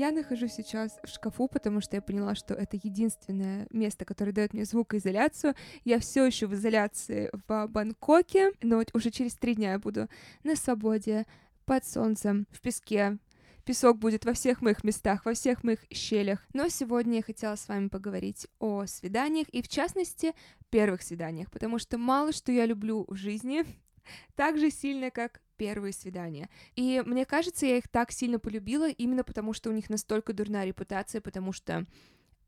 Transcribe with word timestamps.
Я 0.00 0.12
нахожусь 0.12 0.54
сейчас 0.54 0.98
в 1.04 1.08
шкафу, 1.08 1.46
потому 1.46 1.82
что 1.82 1.96
я 1.96 2.00
поняла, 2.00 2.34
что 2.34 2.54
это 2.54 2.78
единственное 2.82 3.66
место, 3.68 4.06
которое 4.06 4.32
дает 4.32 4.54
мне 4.54 4.64
звукоизоляцию. 4.64 5.54
Я 5.84 5.98
все 5.98 6.24
еще 6.24 6.46
в 6.46 6.54
изоляции 6.54 7.28
в 7.46 7.66
Бангкоке, 7.66 8.52
но 8.62 8.82
уже 8.94 9.10
через 9.10 9.34
три 9.34 9.56
дня 9.56 9.72
я 9.72 9.78
буду 9.78 10.08
на 10.42 10.56
свободе, 10.56 11.26
под 11.66 11.84
солнцем, 11.84 12.46
в 12.50 12.62
песке, 12.62 13.18
Песок 13.66 13.98
будет 13.98 14.24
во 14.24 14.32
всех 14.32 14.62
моих 14.62 14.84
местах, 14.84 15.26
во 15.26 15.34
всех 15.34 15.64
моих 15.64 15.80
щелях. 15.92 16.46
Но 16.54 16.68
сегодня 16.68 17.16
я 17.16 17.22
хотела 17.22 17.56
с 17.56 17.68
вами 17.68 17.88
поговорить 17.88 18.46
о 18.58 18.86
свиданиях, 18.86 19.50
и 19.50 19.60
в 19.60 19.68
частности, 19.68 20.32
первых 20.70 21.02
свиданиях, 21.02 21.50
потому 21.50 21.78
что 21.78 21.98
мало 21.98 22.32
что 22.32 22.52
я 22.52 22.64
люблю 22.64 23.04
в 23.06 23.16
жизни 23.16 23.66
так 24.34 24.56
же 24.56 24.70
сильно, 24.70 25.10
как 25.10 25.42
первые 25.60 25.92
свидания. 25.92 26.48
И 26.74 27.02
мне 27.04 27.26
кажется, 27.26 27.66
я 27.66 27.76
их 27.76 27.86
так 27.86 28.12
сильно 28.12 28.38
полюбила 28.38 28.88
именно 28.88 29.22
потому, 29.24 29.52
что 29.52 29.68
у 29.68 29.74
них 29.74 29.90
настолько 29.90 30.32
дурная 30.32 30.64
репутация, 30.64 31.20
потому 31.20 31.52
что 31.52 31.86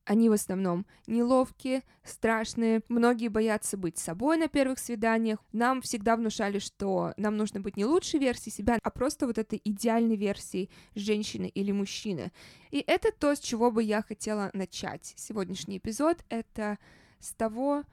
они 0.06 0.30
в 0.30 0.32
основном 0.32 0.86
неловкие, 1.06 1.82
страшные, 2.02 2.80
многие 2.88 3.28
боятся 3.28 3.76
быть 3.76 3.98
собой 3.98 4.38
на 4.38 4.48
первых 4.48 4.78
свиданиях. 4.78 5.40
Нам 5.52 5.82
всегда 5.82 6.16
внушали, 6.16 6.58
что 6.58 7.12
нам 7.18 7.36
нужно 7.36 7.60
быть 7.60 7.76
не 7.76 7.84
лучшей 7.84 8.18
версией 8.18 8.50
себя, 8.50 8.78
а 8.82 8.90
просто 8.90 9.26
вот 9.26 9.36
этой 9.36 9.60
идеальной 9.62 10.16
версией 10.16 10.70
женщины 10.94 11.48
или 11.48 11.70
мужчины. 11.70 12.32
И 12.70 12.82
это 12.86 13.12
то, 13.12 13.34
с 13.34 13.40
чего 13.40 13.70
бы 13.70 13.82
я 13.82 14.00
хотела 14.00 14.48
начать 14.54 15.12
сегодняшний 15.16 15.76
эпизод. 15.76 16.24
Это 16.30 16.78
с 17.20 17.34
того, 17.34 17.84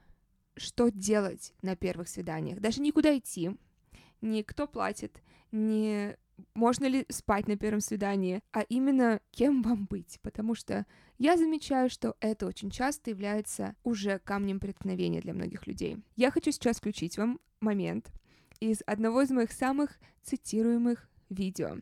что 0.56 0.90
делать 0.90 1.54
на 1.62 1.76
первых 1.76 2.08
свиданиях. 2.08 2.62
Даже 2.62 2.82
никуда 2.82 3.18
идти, 3.18 3.52
ни 4.22 4.42
кто 4.42 4.68
платит, 4.68 5.22
ни 5.52 6.16
можно 6.54 6.86
ли 6.86 7.06
спать 7.10 7.48
на 7.48 7.58
первом 7.58 7.82
свидании, 7.82 8.42
а 8.52 8.62
именно 8.62 9.20
кем 9.32 9.62
вам 9.62 9.86
быть, 9.86 10.20
потому 10.22 10.56
что 10.56 10.86
я 11.18 11.38
замечаю, 11.38 11.90
что 11.90 12.16
это 12.22 12.48
очень 12.48 12.72
часто 12.72 13.10
является 13.10 13.76
уже 13.84 14.20
камнем 14.20 14.60
преткновения 14.60 15.22
для 15.22 15.34
многих 15.34 15.68
людей. 15.68 15.98
Я 16.16 16.32
хочу 16.32 16.52
сейчас 16.52 16.78
включить 16.78 17.18
вам 17.18 17.40
момент 17.60 18.12
из 18.60 18.82
одного 18.86 19.22
из 19.22 19.32
моих 19.32 19.52
самых 19.52 20.00
цитируемых 20.24 21.10
видео. 21.30 21.78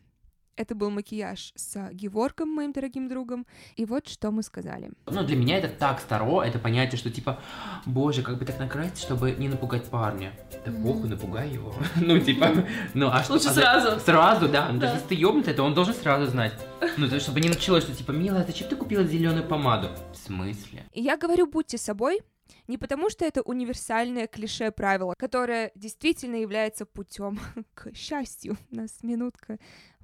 Это 0.57 0.73
был 0.73 0.89
макияж 0.89 1.53
с 1.55 1.89
Геворком, 1.93 2.49
моим 2.49 2.71
дорогим 2.71 3.07
другом. 3.07 3.45
И 3.75 3.85
вот 3.85 4.07
что 4.07 4.31
мы 4.31 4.41
сказали. 4.41 4.89
Ну, 5.05 5.23
для 5.23 5.35
меня 5.35 5.57
это 5.59 5.69
так 5.69 5.99
старо, 5.99 6.41
это 6.41 6.57
понятие, 6.57 6.97
что 6.97 7.11
типа, 7.11 7.39
боже, 7.85 8.23
как 8.23 8.39
бы 8.39 8.45
так 8.45 8.57
накрасить, 8.59 8.97
чтобы 8.97 9.31
не 9.33 9.49
напугать 9.49 9.85
парня. 9.85 10.33
Да 10.65 10.71
mm. 10.71 10.83
похуй, 10.83 11.09
напугай 11.09 11.49
его. 11.51 11.75
ну, 11.95 12.19
типа, 12.19 12.65
ну, 12.95 13.09
а 13.09 13.23
что? 13.23 13.33
Лучше 13.33 13.49
сразу. 13.49 13.99
Сразу, 13.99 14.49
да. 14.49 14.71
Ну, 14.71 14.79
даже 14.79 14.95
если 14.95 15.09
ты 15.09 15.15
ёбнутый, 15.15 15.53
то 15.53 15.63
он 15.63 15.75
должен 15.75 15.93
сразу 15.93 16.25
знать. 16.25 16.53
Ну, 16.97 17.07
то, 17.07 17.19
чтобы 17.19 17.39
не 17.39 17.49
началось, 17.49 17.83
что 17.83 17.93
типа, 17.93 18.11
милая, 18.11 18.43
зачем 18.43 18.67
ты 18.67 18.75
купила 18.75 19.03
зеленую 19.03 19.47
помаду? 19.47 19.89
В 20.11 20.17
смысле? 20.17 20.83
И 20.91 21.01
я 21.01 21.17
говорю, 21.17 21.45
будьте 21.45 21.77
собой, 21.77 22.21
не 22.67 22.77
потому, 22.77 23.09
что 23.09 23.25
это 23.25 23.41
универсальное 23.41 24.27
клише 24.27 24.71
правило, 24.71 25.13
которое 25.17 25.71
действительно 25.75 26.35
является 26.35 26.85
путем 26.85 27.39
к 27.73 27.93
счастью. 27.95 28.57
У 28.71 28.75
нас 28.75 29.03
минутка 29.03 29.57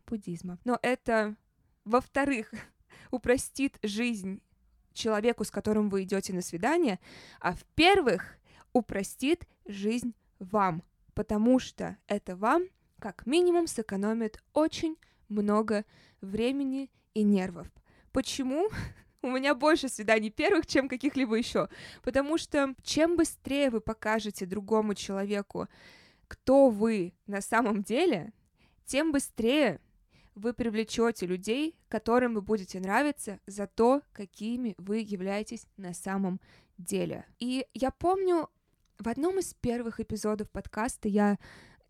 буддизма. 0.06 0.60
Но 0.66 0.80
это, 0.82 1.36
во-вторых, 1.86 2.52
упростит 3.12 3.78
жизнь 3.84 4.42
человеку, 4.94 5.44
с 5.44 5.52
которым 5.52 5.90
вы 5.90 6.04
идете 6.04 6.34
на 6.34 6.42
свидание, 6.42 7.00
а 7.40 7.54
в-первых, 7.54 8.38
упростит 8.74 9.48
жизнь 9.66 10.14
вам, 10.40 10.84
потому 11.14 11.60
что 11.60 11.98
это 12.08 12.36
вам 12.36 12.64
как 13.00 13.26
минимум 13.26 13.68
сэкономит 13.68 14.42
очень 14.54 14.98
много 15.30 15.86
времени 16.22 16.90
и 17.14 17.24
нервов. 17.24 17.68
Почему? 18.12 18.70
У 19.22 19.28
меня 19.28 19.56
больше 19.56 19.90
свиданий 19.90 20.30
первых, 20.30 20.68
чем 20.68 20.90
каких-либо 20.90 21.36
еще. 21.36 21.70
Потому 22.02 22.38
что 22.38 22.76
чем 22.84 23.16
быстрее 23.16 23.70
вы 23.70 23.80
покажете 23.80 24.46
другому 24.46 24.96
человеку, 24.96 25.68
кто 26.28 26.70
вы 26.70 27.14
на 27.26 27.42
самом 27.42 27.84
деле, 27.84 28.34
тем 28.86 29.12
быстрее 29.12 29.80
вы 30.36 30.54
привлечете 30.54 31.26
людей, 31.26 31.76
которым 31.90 32.34
вы 32.34 32.42
будете 32.42 32.80
нравиться 32.80 33.40
за 33.46 33.68
то, 33.68 34.02
какими 34.12 34.76
вы 34.78 35.00
являетесь 35.00 35.68
на 35.78 35.94
самом 35.94 36.40
деле. 36.78 37.26
И 37.40 37.66
я 37.74 37.92
помню, 37.92 38.50
в 39.00 39.08
одном 39.08 39.40
из 39.40 39.54
первых 39.54 40.00
эпизодов 40.00 40.50
подкаста 40.50 41.08
я 41.08 41.38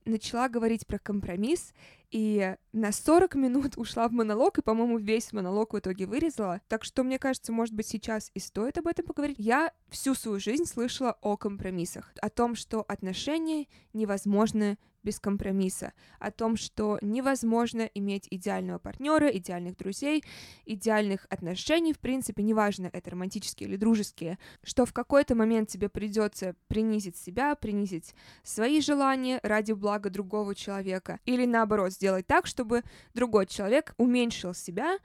начала 0.06 0.50
говорить 0.50 0.86
про 0.86 1.00
компромисс, 1.00 1.74
и 2.12 2.56
на 2.72 2.92
40 2.92 3.36
минут 3.36 3.74
ушла 3.78 4.08
в 4.08 4.12
монолог, 4.12 4.58
и, 4.58 4.62
по-моему, 4.62 4.98
весь 4.98 5.34
монолог 5.34 5.74
в 5.74 5.80
итоге 5.80 6.06
вырезала. 6.06 6.62
Так 6.68 6.84
что, 6.84 7.04
мне 7.04 7.20
кажется, 7.20 7.52
может 7.52 7.74
быть, 7.74 7.88
сейчас 7.88 8.32
и 8.34 8.40
стоит 8.40 8.78
об 8.78 8.88
этом 8.88 9.06
поговорить. 9.06 9.38
Я 9.40 9.72
всю 9.90 10.14
свою 10.14 10.40
жизнь 10.40 10.66
слышала 10.66 11.18
о 11.22 11.38
компромиссах, 11.38 12.14
о 12.22 12.30
том, 12.30 12.56
что 12.56 12.84
отношения 12.88 13.68
невозможны 13.94 14.78
без 15.04 15.20
компромисса, 15.20 15.94
о 16.20 16.32
том, 16.32 16.58
что 16.58 16.98
невозможно 17.02 17.90
иметь 17.94 18.28
идеального 18.32 18.80
партнера, 18.80 19.28
идеальных 19.28 19.78
друзей, 19.78 20.24
идеальных 20.66 21.28
отношений, 21.30 21.94
в 21.94 22.00
принципе, 22.00 22.44
неважно, 22.44 22.90
это 22.92 23.12
романтические 23.12 23.70
или 23.70 23.76
дружеские, 23.76 24.40
что 24.64 24.86
в 24.86 24.94
какой-то 24.94 25.36
момент 25.36 25.70
тебе 25.70 25.90
придется 25.90 26.56
принизить 26.68 27.18
себя, 27.18 27.56
принизить 27.56 28.16
свои 28.44 28.82
желания 28.82 29.40
ради 29.44 29.74
блага 29.74 30.10
другого 30.10 30.56
человека, 30.56 31.20
или 31.26 31.46
наоборот, 31.46 31.92
сделать 31.94 32.28
так, 32.28 32.48
чтобы 32.48 32.84
другой 33.14 33.48
человек 33.48 33.94
уменьшил 33.98 34.54
себя 34.54 34.98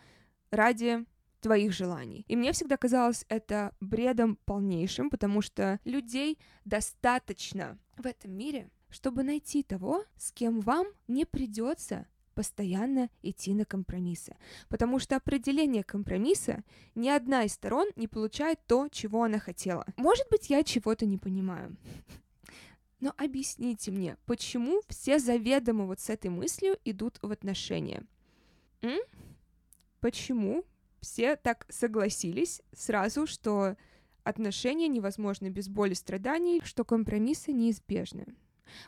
ради 0.51 1.05
твоих 1.41 1.73
желаний. 1.73 2.25
И 2.29 2.37
мне 2.37 2.53
всегда 2.53 2.77
казалось 2.77 3.25
это 3.29 3.73
бредом 3.81 4.37
полнейшим, 4.45 5.11
потому 5.11 5.43
что 5.43 5.79
людей 5.85 6.39
достаточно 6.65 7.79
в 7.97 8.07
этом 8.07 8.33
мире, 8.33 8.71
чтобы 8.91 9.23
найти 9.23 9.63
того, 9.63 10.05
с 10.17 10.33
кем 10.33 10.61
вам 10.61 10.87
не 11.07 11.25
придется 11.25 12.07
постоянно 12.39 13.11
идти 13.23 13.53
на 13.53 13.65
компромиссы. 13.65 14.37
Потому 14.69 15.01
что 15.01 15.17
определение 15.17 15.83
компромисса 15.83 16.63
ни 16.95 17.09
одна 17.09 17.43
из 17.43 17.55
сторон 17.55 17.89
не 17.97 18.07
получает 18.07 18.61
то, 18.69 18.89
чего 18.91 19.25
она 19.25 19.41
хотела. 19.41 19.85
Может 19.97 20.29
быть, 20.31 20.49
я 20.49 20.63
чего-то 20.63 21.05
не 21.05 21.19
понимаю. 21.19 21.77
Но 23.01 23.13
объясните 23.17 23.91
мне, 23.91 24.17
почему 24.25 24.83
все 24.89 25.19
заведомо 25.19 25.87
вот 25.87 25.99
с 25.99 26.11
этой 26.11 26.31
мыслью 26.31 26.79
идут 26.85 27.19
в 27.23 27.33
отношения? 27.33 28.05
М? 28.83 29.01
Почему 29.99 30.65
все 31.01 31.35
так 31.35 31.67
согласились 31.69 32.63
сразу, 32.73 33.27
что 33.27 33.77
отношения 34.23 34.87
невозможны 34.87 35.49
без 35.49 35.69
боли 35.69 35.93
и 35.93 35.97
страданий, 35.97 36.61
что 36.65 36.85
компромиссы 36.85 37.53
неизбежны? 37.53 38.27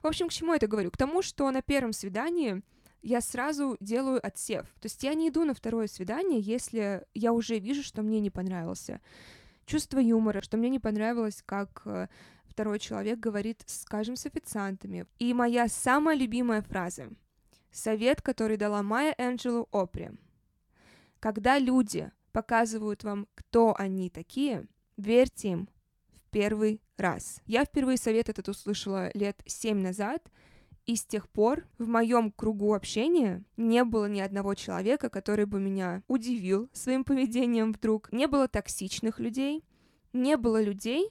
В 0.02 0.06
общем, 0.06 0.28
к 0.28 0.32
чему 0.32 0.52
я 0.52 0.56
это 0.56 0.66
говорю? 0.66 0.90
К 0.90 0.96
тому, 0.96 1.22
что 1.22 1.50
на 1.50 1.62
первом 1.62 1.92
свидании 1.92 2.62
я 3.02 3.20
сразу 3.20 3.76
делаю 3.80 4.24
отсев. 4.24 4.66
То 4.80 4.86
есть 4.86 5.02
я 5.02 5.14
не 5.14 5.28
иду 5.28 5.44
на 5.44 5.54
второе 5.54 5.86
свидание, 5.86 6.40
если 6.40 7.04
я 7.14 7.32
уже 7.32 7.58
вижу, 7.58 7.82
что 7.82 8.02
мне 8.02 8.20
не 8.20 8.30
понравился. 8.30 9.00
Чувство 9.66 9.98
юмора, 9.98 10.40
что 10.40 10.56
мне 10.56 10.68
не 10.68 10.78
понравилось, 10.78 11.42
как 11.46 11.82
э, 11.84 12.08
второй 12.44 12.78
человек 12.78 13.18
говорит, 13.18 13.62
скажем, 13.66 14.16
с 14.16 14.26
официантами. 14.26 15.06
И 15.18 15.32
моя 15.32 15.68
самая 15.68 16.16
любимая 16.16 16.62
фраза. 16.62 17.08
Совет, 17.70 18.20
который 18.20 18.56
дала 18.56 18.82
Майя 18.82 19.14
Энджелу 19.16 19.68
Опри. 19.70 20.10
Когда 21.20 21.58
люди 21.58 22.10
показывают 22.32 23.04
вам, 23.04 23.28
кто 23.34 23.74
они 23.78 24.10
такие, 24.10 24.66
верьте 24.96 25.50
им 25.50 25.68
первый 26.30 26.80
раз. 26.96 27.40
Я 27.46 27.64
впервые 27.64 27.98
совет 27.98 28.28
этот 28.28 28.48
услышала 28.48 29.10
лет 29.14 29.40
семь 29.46 29.80
назад, 29.80 30.30
и 30.86 30.96
с 30.96 31.04
тех 31.04 31.28
пор 31.28 31.64
в 31.78 31.86
моем 31.86 32.32
кругу 32.32 32.74
общения 32.74 33.44
не 33.56 33.84
было 33.84 34.06
ни 34.06 34.20
одного 34.20 34.54
человека, 34.54 35.08
который 35.08 35.44
бы 35.44 35.60
меня 35.60 36.02
удивил 36.08 36.68
своим 36.72 37.04
поведением 37.04 37.72
вдруг. 37.72 38.10
Не 38.12 38.26
было 38.26 38.48
токсичных 38.48 39.20
людей, 39.20 39.64
не 40.12 40.36
было 40.36 40.62
людей, 40.62 41.10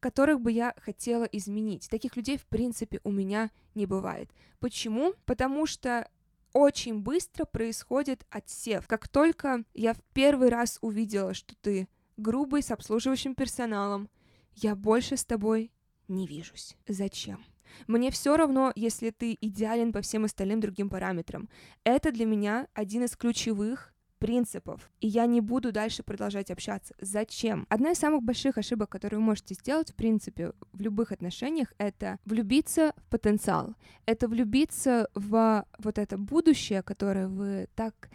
которых 0.00 0.40
бы 0.40 0.52
я 0.52 0.74
хотела 0.76 1.24
изменить. 1.24 1.88
Таких 1.88 2.16
людей, 2.16 2.36
в 2.36 2.44
принципе, 2.46 3.00
у 3.04 3.10
меня 3.10 3.50
не 3.74 3.86
бывает. 3.86 4.30
Почему? 4.60 5.14
Потому 5.24 5.64
что 5.64 6.06
очень 6.52 7.00
быстро 7.00 7.46
происходит 7.46 8.26
отсев. 8.30 8.86
Как 8.86 9.08
только 9.08 9.64
я 9.72 9.94
в 9.94 10.02
первый 10.12 10.50
раз 10.50 10.78
увидела, 10.82 11.34
что 11.34 11.54
ты 11.60 11.88
грубый 12.16 12.62
с 12.62 12.70
обслуживающим 12.70 13.34
персоналом, 13.34 14.08
я 14.54 14.74
больше 14.74 15.16
с 15.16 15.24
тобой 15.24 15.70
не 16.08 16.26
вижусь. 16.26 16.76
Зачем? 16.86 17.44
Мне 17.86 18.10
все 18.10 18.36
равно, 18.36 18.72
если 18.76 19.10
ты 19.10 19.36
идеален 19.40 19.92
по 19.92 20.00
всем 20.00 20.24
остальным 20.24 20.60
другим 20.60 20.88
параметрам. 20.88 21.48
Это 21.82 22.12
для 22.12 22.24
меня 22.24 22.68
один 22.74 23.04
из 23.04 23.16
ключевых 23.16 23.94
принципов, 24.18 24.90
и 25.00 25.06
я 25.06 25.26
не 25.26 25.42
буду 25.42 25.70
дальше 25.70 26.02
продолжать 26.02 26.50
общаться. 26.50 26.94
Зачем? 26.98 27.66
Одна 27.68 27.90
из 27.90 27.98
самых 27.98 28.22
больших 28.22 28.56
ошибок, 28.56 28.88
которые 28.88 29.18
вы 29.18 29.26
можете 29.26 29.54
сделать, 29.54 29.90
в 29.90 29.94
принципе, 29.94 30.52
в 30.72 30.80
любых 30.80 31.12
отношениях, 31.12 31.74
это 31.76 32.18
влюбиться 32.24 32.94
в 32.96 33.10
потенциал. 33.10 33.74
Это 34.06 34.26
влюбиться 34.26 35.08
в 35.14 35.66
вот 35.78 35.98
это 35.98 36.16
будущее, 36.16 36.82
которое 36.82 37.28
вы 37.28 37.68
так 37.74 38.08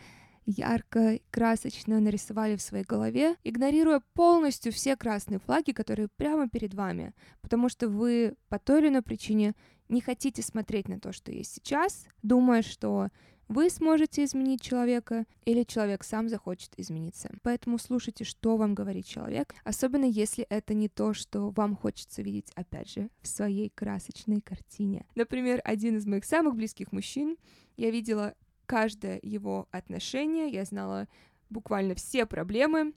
ярко, 0.49 1.19
красочно 1.31 1.99
нарисовали 1.99 2.55
в 2.55 2.61
своей 2.61 2.83
голове, 2.83 3.35
игнорируя 3.43 4.01
полностью 4.13 4.71
все 4.71 4.95
красные 4.95 5.39
флаги, 5.39 5.71
которые 5.71 6.07
прямо 6.07 6.49
перед 6.49 6.73
вами, 6.73 7.13
потому 7.41 7.69
что 7.69 7.87
вы 7.87 8.35
по 8.49 8.59
той 8.59 8.81
или 8.81 8.87
иной 8.89 9.01
причине 9.01 9.55
не 9.87 10.01
хотите 10.01 10.41
смотреть 10.41 10.87
на 10.87 10.99
то, 10.99 11.11
что 11.11 11.31
есть 11.31 11.53
сейчас, 11.53 12.05
думая, 12.21 12.61
что 12.61 13.09
вы 13.49 13.71
сможете 13.71 14.23
изменить 14.25 14.61
человека, 14.61 15.25
или 15.43 15.63
человек 15.63 16.03
сам 16.03 16.29
захочет 16.29 16.71
измениться. 16.77 17.31
Поэтому 17.41 17.79
слушайте, 17.79 18.23
что 18.23 18.57
вам 18.57 18.75
говорит 18.75 19.07
человек, 19.07 19.55
особенно 19.63 20.05
если 20.05 20.43
это 20.45 20.75
не 20.75 20.87
то, 20.87 21.15
что 21.15 21.49
вам 21.49 21.75
хочется 21.75 22.21
видеть, 22.21 22.51
опять 22.53 22.91
же, 22.91 23.09
в 23.21 23.27
своей 23.27 23.69
красочной 23.69 24.39
картине. 24.41 25.07
Например, 25.15 25.61
один 25.63 25.97
из 25.97 26.05
моих 26.05 26.25
самых 26.25 26.55
близких 26.55 26.91
мужчин, 26.91 27.37
я 27.75 27.89
видела 27.89 28.35
каждое 28.69 29.19
его 29.23 29.67
отношение, 29.71 30.47
я 30.47 30.63
знала 30.63 31.07
буквально 31.49 31.95
все 31.95 32.27
проблемы, 32.27 32.93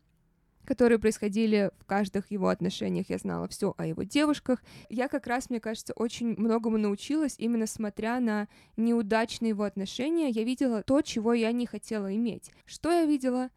которые 0.66 0.98
происходили 0.98 1.70
в 1.78 1.86
каждых 1.86 2.30
его 2.30 2.48
отношениях. 2.48 3.08
Я 3.08 3.16
знала 3.16 3.48
все 3.48 3.74
о 3.78 3.86
его 3.86 4.02
девушках. 4.02 4.62
Я 4.90 5.08
как 5.08 5.26
раз, 5.26 5.48
мне 5.48 5.60
кажется, 5.60 5.94
очень 5.94 6.34
многому 6.36 6.76
научилась, 6.76 7.36
именно 7.38 7.66
смотря 7.66 8.20
на 8.20 8.48
неудачные 8.76 9.48
его 9.48 9.64
отношения. 9.64 10.28
Я 10.28 10.44
видела 10.44 10.82
то, 10.82 11.00
чего 11.00 11.32
я 11.32 11.50
не 11.52 11.64
хотела 11.64 12.14
иметь. 12.14 12.50
Что 12.66 12.90
я 12.90 13.06
видела? 13.06 13.48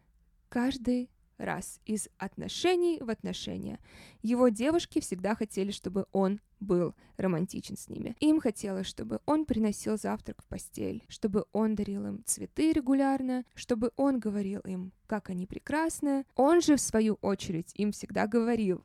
Каждый 0.48 1.10
раз 1.38 1.80
из 1.84 2.08
отношений 2.18 2.98
в 3.00 3.10
отношения. 3.10 3.78
Его 4.22 4.48
девушки 4.48 5.00
всегда 5.00 5.34
хотели, 5.34 5.70
чтобы 5.70 6.06
он 6.12 6.40
был 6.60 6.94
романтичен 7.16 7.76
с 7.76 7.88
ними. 7.88 8.16
Им 8.20 8.40
хотелось, 8.40 8.86
чтобы 8.86 9.20
он 9.26 9.44
приносил 9.44 9.98
завтрак 9.98 10.42
в 10.42 10.46
постель, 10.46 11.04
чтобы 11.08 11.44
он 11.52 11.74
дарил 11.74 12.06
им 12.06 12.22
цветы 12.24 12.72
регулярно, 12.72 13.44
чтобы 13.54 13.92
он 13.96 14.18
говорил 14.18 14.60
им, 14.60 14.92
как 15.06 15.30
они 15.30 15.46
прекрасны. 15.46 16.24
Он 16.34 16.60
же, 16.60 16.76
в 16.76 16.80
свою 16.80 17.14
очередь, 17.20 17.72
им 17.74 17.92
всегда 17.92 18.26
говорил, 18.26 18.84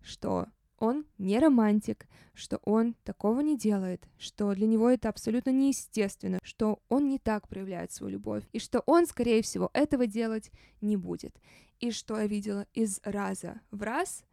что 0.00 0.46
он 0.78 1.06
не 1.18 1.38
романтик, 1.38 2.06
что 2.34 2.58
он 2.64 2.94
такого 3.04 3.40
не 3.40 3.56
делает, 3.56 4.06
что 4.18 4.52
для 4.54 4.66
него 4.66 4.90
это 4.90 5.08
абсолютно 5.08 5.50
неестественно, 5.50 6.38
что 6.42 6.80
он 6.88 7.08
не 7.08 7.18
так 7.18 7.48
проявляет 7.48 7.92
свою 7.92 8.12
любовь, 8.14 8.44
и 8.52 8.58
что 8.58 8.82
он, 8.86 9.06
скорее 9.06 9.42
всего, 9.42 9.70
этого 9.72 10.06
делать 10.06 10.50
не 10.80 10.96
будет. 10.96 11.34
И 11.80 11.90
что 11.90 12.18
я 12.18 12.26
видела 12.26 12.66
из 12.72 13.00
раза 13.04 13.60
в 13.70 13.82
раз? 13.82 14.24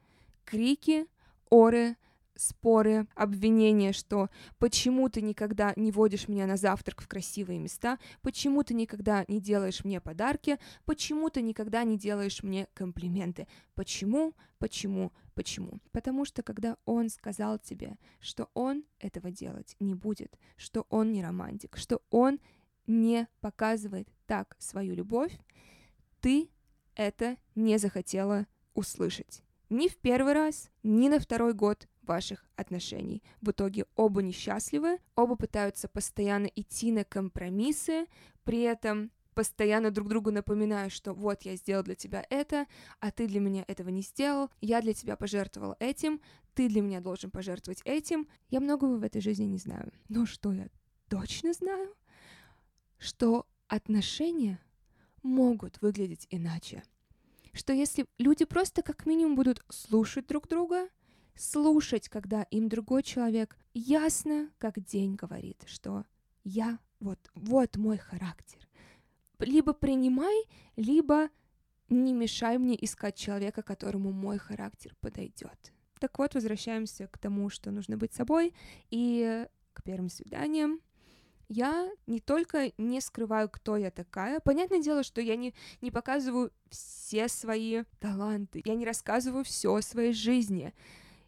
Крики, 0.45 1.07
оры, 1.49 1.95
споры, 2.35 3.07
обвинения, 3.15 3.93
что 3.93 4.29
почему 4.57 5.09
ты 5.09 5.21
никогда 5.21 5.73
не 5.75 5.91
водишь 5.91 6.27
меня 6.27 6.47
на 6.47 6.57
завтрак 6.57 7.01
в 7.01 7.07
красивые 7.07 7.59
места, 7.59 7.99
почему 8.21 8.63
ты 8.63 8.73
никогда 8.73 9.25
не 9.27 9.39
делаешь 9.39 9.83
мне 9.83 10.01
подарки, 10.01 10.57
почему 10.85 11.29
ты 11.29 11.41
никогда 11.41 11.83
не 11.83 11.97
делаешь 11.97 12.43
мне 12.43 12.67
комплименты. 12.73 13.47
Почему, 13.75 14.33
почему, 14.57 15.11
почему? 15.33 15.79
Потому 15.91 16.25
что 16.25 16.43
когда 16.43 16.77
он 16.85 17.09
сказал 17.09 17.59
тебе, 17.59 17.97
что 18.19 18.49
он 18.53 18.83
этого 18.99 19.31
делать 19.31 19.75
не 19.79 19.93
будет, 19.93 20.37
что 20.57 20.85
он 20.89 21.11
не 21.11 21.23
романтик, 21.23 21.77
что 21.77 22.01
он 22.09 22.39
не 22.87 23.27
показывает 23.39 24.07
так 24.25 24.55
свою 24.59 24.95
любовь, 24.95 25.37
ты 26.19 26.49
это 27.07 27.37
не 27.55 27.77
захотела 27.77 28.47
услышать. 28.73 29.43
Ни 29.69 29.87
в 29.87 29.97
первый 29.97 30.33
раз, 30.33 30.69
ни 30.83 31.07
на 31.09 31.19
второй 31.19 31.53
год 31.53 31.87
ваших 32.01 32.45
отношений. 32.55 33.23
В 33.41 33.51
итоге 33.51 33.85
оба 33.95 34.21
несчастливы, 34.21 34.99
оба 35.15 35.35
пытаются 35.35 35.87
постоянно 35.87 36.47
идти 36.47 36.91
на 36.91 37.03
компромиссы, 37.03 38.05
при 38.43 38.61
этом 38.61 39.11
постоянно 39.33 39.91
друг 39.91 40.09
другу 40.09 40.31
напоминаю, 40.31 40.89
что 40.89 41.13
вот 41.13 41.43
я 41.43 41.55
сделал 41.55 41.83
для 41.83 41.95
тебя 41.95 42.25
это, 42.29 42.67
а 42.99 43.11
ты 43.11 43.27
для 43.27 43.39
меня 43.39 43.63
этого 43.67 43.89
не 43.89 44.01
сделал, 44.01 44.49
я 44.59 44.81
для 44.81 44.93
тебя 44.93 45.15
пожертвовал 45.15 45.75
этим, 45.79 46.21
ты 46.53 46.67
для 46.67 46.81
меня 46.81 46.99
должен 46.99 47.31
пожертвовать 47.31 47.81
этим. 47.85 48.27
Я 48.49 48.59
многого 48.59 48.97
в 48.97 49.03
этой 49.03 49.21
жизни 49.21 49.45
не 49.45 49.57
знаю. 49.57 49.91
Но 50.09 50.25
что 50.25 50.51
я 50.51 50.67
точно 51.07 51.53
знаю? 51.53 51.95
Что 52.97 53.47
отношения 53.67 54.59
могут 55.23 55.81
выглядеть 55.81 56.27
иначе. 56.29 56.83
Что 57.53 57.73
если 57.73 58.05
люди 58.17 58.45
просто 58.45 58.81
как 58.81 59.05
минимум 59.05 59.35
будут 59.35 59.63
слушать 59.69 60.27
друг 60.27 60.47
друга, 60.47 60.87
слушать, 61.35 62.09
когда 62.09 62.43
им 62.43 62.69
другой 62.69 63.03
человек 63.03 63.57
ясно, 63.73 64.49
как 64.57 64.79
день 64.83 65.15
говорит, 65.15 65.63
что 65.65 66.05
я, 66.43 66.79
вот, 66.99 67.19
вот 67.35 67.75
мой 67.77 67.97
характер. 67.97 68.67
Либо 69.39 69.73
принимай, 69.73 70.45
либо 70.75 71.29
не 71.89 72.13
мешай 72.13 72.57
мне 72.57 72.77
искать 72.83 73.15
человека, 73.15 73.63
которому 73.63 74.11
мой 74.11 74.37
характер 74.37 74.95
подойдет. 75.01 75.73
Так 75.99 76.17
вот, 76.19 76.33
возвращаемся 76.33 77.07
к 77.07 77.17
тому, 77.17 77.49
что 77.49 77.69
нужно 77.71 77.97
быть 77.97 78.13
собой, 78.13 78.53
и 78.89 79.45
к 79.73 79.83
первым 79.83 80.09
свиданиям 80.09 80.79
я 81.51 81.91
не 82.07 82.21
только 82.21 82.71
не 82.77 83.01
скрываю, 83.01 83.49
кто 83.49 83.75
я 83.75 83.91
такая. 83.91 84.39
Понятное 84.39 84.81
дело, 84.81 85.03
что 85.03 85.19
я 85.19 85.35
не, 85.35 85.53
не 85.81 85.91
показываю 85.91 86.51
все 86.69 87.27
свои 87.27 87.83
таланты, 87.99 88.61
я 88.63 88.75
не 88.75 88.85
рассказываю 88.85 89.43
все 89.43 89.75
о 89.75 89.81
своей 89.81 90.13
жизни. 90.13 90.73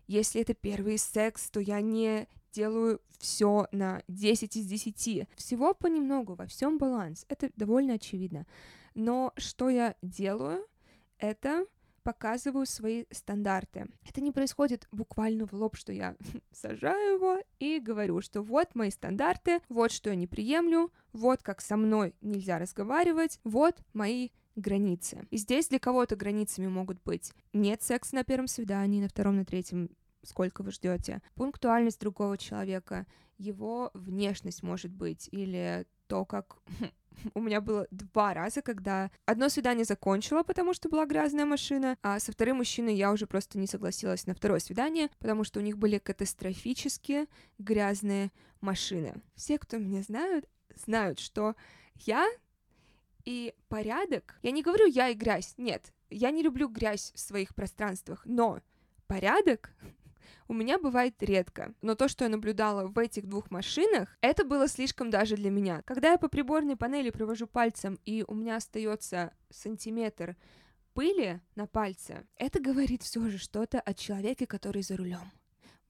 Если 0.07 0.41
это 0.41 0.53
первый 0.53 0.97
секс, 0.97 1.49
то 1.49 1.59
я 1.59 1.81
не 1.81 2.27
делаю 2.53 3.01
все 3.19 3.67
на 3.73 4.01
10 4.07 4.55
из 4.55 4.65
10. 4.65 5.27
Всего 5.35 5.73
понемногу, 5.73 6.35
во 6.35 6.45
всем 6.45 6.77
баланс. 6.77 7.25
Это 7.27 7.49
довольно 7.57 7.95
очевидно. 7.95 8.45
Но 8.95 9.33
что 9.35 9.69
я 9.69 9.95
делаю, 10.01 10.65
это 11.17 11.65
показываю 12.03 12.65
свои 12.65 13.05
стандарты. 13.11 13.87
Это 14.07 14.21
не 14.21 14.31
происходит 14.31 14.87
буквально 14.91 15.47
в 15.47 15.53
лоб, 15.53 15.75
что 15.75 15.91
я 15.91 16.15
сажаю 16.51 17.15
его 17.15 17.37
и 17.59 17.79
говорю, 17.79 18.21
что 18.21 18.41
вот 18.41 18.75
мои 18.75 18.91
стандарты, 18.91 19.59
вот 19.69 19.91
что 19.91 20.09
я 20.09 20.15
не 20.15 20.27
приемлю, 20.27 20.91
вот 21.13 21.41
как 21.41 21.61
со 21.61 21.77
мной 21.77 22.13
нельзя 22.21 22.59
разговаривать, 22.59 23.39
вот 23.43 23.77
мои 23.93 24.29
границы. 24.55 25.27
И 25.31 25.37
здесь 25.37 25.67
для 25.69 25.79
кого-то 25.79 26.15
границами 26.15 26.67
могут 26.67 27.01
быть 27.03 27.33
нет 27.53 27.81
секса 27.81 28.15
на 28.15 28.23
первом 28.23 28.47
свидании, 28.47 29.01
на 29.01 29.09
втором, 29.09 29.37
на 29.37 29.45
третьем, 29.45 29.89
сколько 30.23 30.61
вы 30.61 30.71
ждете, 30.71 31.21
пунктуальность 31.35 31.99
другого 31.99 32.37
человека, 32.37 33.07
его 33.37 33.89
внешность 33.93 34.63
может 34.63 34.91
быть, 34.91 35.27
или 35.31 35.87
то, 36.07 36.25
как 36.25 36.57
у 37.33 37.41
меня 37.41 37.61
было 37.61 37.87
два 37.91 38.33
раза, 38.33 38.61
когда 38.61 39.11
одно 39.25 39.49
свидание 39.49 39.85
закончила, 39.85 40.43
потому 40.43 40.73
что 40.73 40.89
была 40.89 41.05
грязная 41.05 41.45
машина, 41.45 41.97
а 42.01 42.19
со 42.19 42.31
вторым 42.31 42.57
мужчиной 42.57 42.95
я 42.95 43.11
уже 43.11 43.27
просто 43.27 43.57
не 43.57 43.67
согласилась 43.67 44.27
на 44.27 44.33
второе 44.33 44.59
свидание, 44.59 45.09
потому 45.19 45.43
что 45.43 45.59
у 45.59 45.63
них 45.63 45.77
были 45.77 45.97
катастрофически 45.97 47.27
грязные 47.59 48.31
машины. 48.61 49.15
Все, 49.35 49.57
кто 49.57 49.77
меня 49.77 50.01
знают, 50.01 50.45
знают, 50.75 51.19
что 51.19 51.55
я 51.95 52.27
и 53.25 53.53
порядок... 53.67 54.35
Я 54.41 54.51
не 54.51 54.63
говорю 54.63 54.85
я 54.85 55.09
и 55.09 55.13
грязь, 55.13 55.53
нет, 55.57 55.93
я 56.09 56.31
не 56.31 56.43
люблю 56.43 56.67
грязь 56.67 57.11
в 57.15 57.19
своих 57.19 57.55
пространствах, 57.55 58.21
но 58.25 58.59
порядок 59.07 59.73
у 60.53 60.55
меня 60.55 60.77
бывает 60.77 61.15
редко. 61.23 61.73
Но 61.81 61.95
то, 61.95 62.07
что 62.07 62.25
я 62.25 62.29
наблюдала 62.29 62.85
в 62.85 62.99
этих 62.99 63.27
двух 63.27 63.49
машинах, 63.49 64.15
это 64.21 64.45
было 64.45 64.67
слишком 64.67 65.09
даже 65.09 65.35
для 65.35 65.49
меня. 65.49 65.81
Когда 65.81 66.11
я 66.11 66.19
по 66.19 66.27
приборной 66.27 66.77
панели 66.77 67.09
провожу 67.09 67.47
пальцем, 67.47 67.99
и 68.05 68.23
у 68.27 68.35
меня 68.35 68.57
остается 68.57 69.33
сантиметр 69.49 70.37
пыли 70.93 71.41
на 71.55 71.65
пальце, 71.65 72.27
это 72.37 72.61
говорит 72.61 73.01
все 73.01 73.27
же 73.29 73.39
что-то 73.39 73.79
о 73.79 73.95
человеке, 73.95 74.45
который 74.45 74.83
за 74.83 74.95
рулем. 74.95 75.31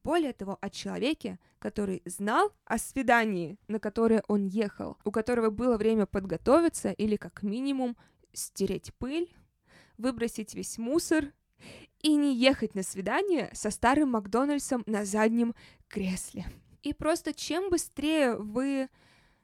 Более 0.02 0.32
того, 0.32 0.58
о 0.62 0.70
человеке, 0.70 1.40
который 1.60 2.02
знал 2.06 2.54
о 2.64 2.78
свидании, 2.78 3.60
на 3.68 3.80
которое 3.80 4.24
он 4.30 4.46
ехал, 4.46 4.98
у 5.04 5.12
которого 5.12 5.50
было 5.50 5.76
время 5.78 6.06
подготовиться 6.06 6.92
или 6.92 7.18
как 7.18 7.44
минимум 7.44 7.98
стереть 8.32 8.94
пыль, 8.94 9.30
выбросить 9.98 10.56
весь 10.56 10.78
мусор 10.78 11.34
и 12.02 12.16
не 12.16 12.36
ехать 12.36 12.76
на 12.76 12.84
свидание 12.84 13.50
со 13.54 13.72
старым 13.72 14.12
Макдональдсом 14.12 14.84
на 14.86 15.06
заднем 15.06 15.56
кресле. 15.88 16.46
И 16.82 16.94
просто 16.94 17.34
чем 17.34 17.70
быстрее 17.70 18.36
вы 18.36 18.90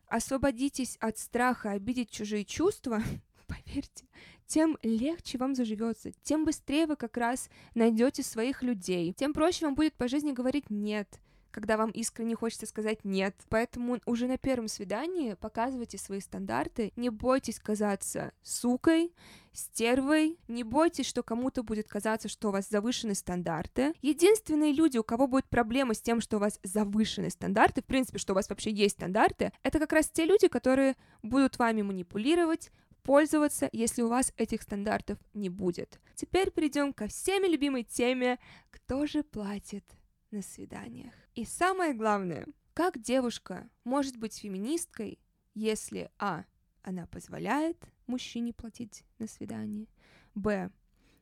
освободитесь 0.07 0.97
от 0.99 1.17
страха 1.17 1.71
обидеть 1.71 2.09
чужие 2.11 2.43
чувства, 2.43 3.01
поверьте, 3.47 4.05
тем 4.45 4.77
легче 4.81 5.37
вам 5.37 5.55
заживется, 5.55 6.11
тем 6.23 6.43
быстрее 6.43 6.87
вы 6.87 6.95
как 6.95 7.15
раз 7.17 7.49
найдете 7.75 8.23
своих 8.23 8.63
людей, 8.63 9.13
тем 9.13 9.33
проще 9.33 9.65
вам 9.65 9.75
будет 9.75 9.93
по 9.93 10.07
жизни 10.07 10.31
говорить 10.31 10.69
нет, 10.69 11.19
когда 11.51 11.77
вам 11.77 11.91
искренне 11.91 12.35
хочется 12.35 12.65
сказать 12.65 13.03
«нет». 13.03 13.35
Поэтому 13.49 13.99
уже 14.05 14.27
на 14.27 14.37
первом 14.37 14.67
свидании 14.67 15.33
показывайте 15.33 15.97
свои 15.97 16.19
стандарты, 16.19 16.93
не 16.95 17.09
бойтесь 17.09 17.59
казаться 17.59 18.31
сукой, 18.41 19.13
стервой, 19.51 20.37
не 20.47 20.63
бойтесь, 20.63 21.07
что 21.07 21.23
кому-то 21.23 21.63
будет 21.63 21.87
казаться, 21.87 22.29
что 22.29 22.49
у 22.49 22.51
вас 22.51 22.69
завышены 22.69 23.15
стандарты. 23.15 23.93
Единственные 24.01 24.73
люди, 24.73 24.97
у 24.97 25.03
кого 25.03 25.27
будет 25.27 25.47
проблема 25.49 25.93
с 25.93 26.01
тем, 26.01 26.21
что 26.21 26.37
у 26.37 26.39
вас 26.39 26.59
завышены 26.63 27.29
стандарты, 27.29 27.81
в 27.81 27.85
принципе, 27.85 28.19
что 28.19 28.33
у 28.33 28.35
вас 28.35 28.49
вообще 28.49 28.71
есть 28.71 28.95
стандарты, 28.95 29.51
это 29.63 29.79
как 29.79 29.93
раз 29.93 30.09
те 30.09 30.25
люди, 30.25 30.47
которые 30.47 30.95
будут 31.23 31.57
вами 31.57 31.81
манипулировать, 31.81 32.71
пользоваться, 33.03 33.69
если 33.71 34.01
у 34.01 34.07
вас 34.07 34.33
этих 34.37 34.61
стандартов 34.61 35.17
не 35.33 35.49
будет. 35.49 35.99
Теперь 36.15 36.51
перейдем 36.51 36.93
ко 36.93 37.07
всеми 37.07 37.47
любимой 37.47 37.83
теме, 37.83 38.37
кто 38.69 39.05
же 39.05 39.23
платит 39.23 39.83
на 40.31 40.41
свиданиях. 40.41 41.13
И 41.35 41.45
самое 41.45 41.93
главное, 41.93 42.47
как 42.73 42.99
девушка 42.99 43.69
может 43.83 44.17
быть 44.17 44.37
феминисткой, 44.37 45.19
если 45.53 46.11
а. 46.17 46.45
она 46.81 47.05
позволяет 47.07 47.77
мужчине 48.07 48.53
платить 48.53 49.03
на 49.19 49.27
свидание, 49.27 49.87
б. 50.35 50.71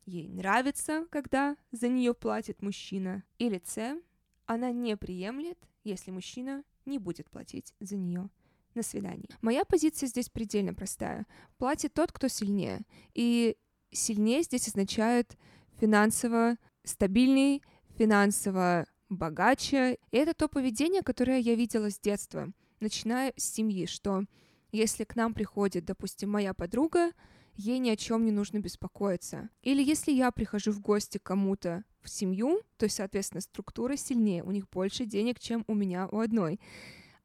ей 0.06 0.28
нравится, 0.30 1.06
когда 1.10 1.58
за 1.72 1.88
нее 1.88 2.14
платит 2.14 2.62
мужчина, 2.62 3.24
или 3.38 3.62
с. 3.66 4.00
она 4.46 4.72
не 4.72 4.96
приемлет, 4.96 5.58
если 5.84 6.12
мужчина 6.12 6.64
не 6.86 7.00
будет 7.00 7.30
платить 7.30 7.74
за 7.80 7.98
нее 7.98 8.30
на 8.76 8.84
свидании. 8.84 9.30
Моя 9.42 9.66
позиция 9.66 10.08
здесь 10.08 10.30
предельно 10.30 10.74
простая. 10.74 11.26
Платит 11.58 11.94
тот, 11.94 12.12
кто 12.12 12.28
сильнее. 12.28 12.82
И 13.14 13.58
сильнее 13.92 14.44
здесь 14.44 14.68
означает 14.68 15.38
финансово 15.80 16.58
стабильный, 16.84 17.62
финансово 17.98 18.86
богаче. 19.10 19.98
И 20.12 20.18
это 20.18 20.34
то 20.34 20.48
поведение, 20.48 21.02
которое 21.02 21.40
я 21.40 21.56
видела 21.56 21.90
с 21.90 22.00
детства, 22.00 22.52
начиная 22.80 23.34
с 23.36 23.44
семьи, 23.44 23.86
что 23.86 24.24
если 24.72 25.04
к 25.04 25.16
нам 25.16 25.34
приходит, 25.34 25.86
допустим, 25.86 26.30
моя 26.32 26.54
подруга, 26.54 27.12
ей 27.56 27.80
ни 27.80 27.90
о 27.90 27.96
чем 27.96 28.26
не 28.26 28.32
нужно 28.32 28.60
беспокоиться. 28.60 29.50
Или 29.62 29.84
если 29.84 30.12
я 30.12 30.32
прихожу 30.32 30.72
в 30.72 30.80
гости 30.80 31.18
кому-то 31.18 31.84
в 32.02 32.10
семью, 32.10 32.62
то 32.78 32.88
соответственно, 32.90 33.42
структура 33.42 33.96
сильнее, 33.96 34.44
у 34.44 34.52
них 34.52 34.70
больше 34.70 35.06
денег, 35.06 35.40
чем 35.40 35.64
у 35.68 35.74
меня 35.74 36.08
у 36.12 36.20
одной. 36.20 36.60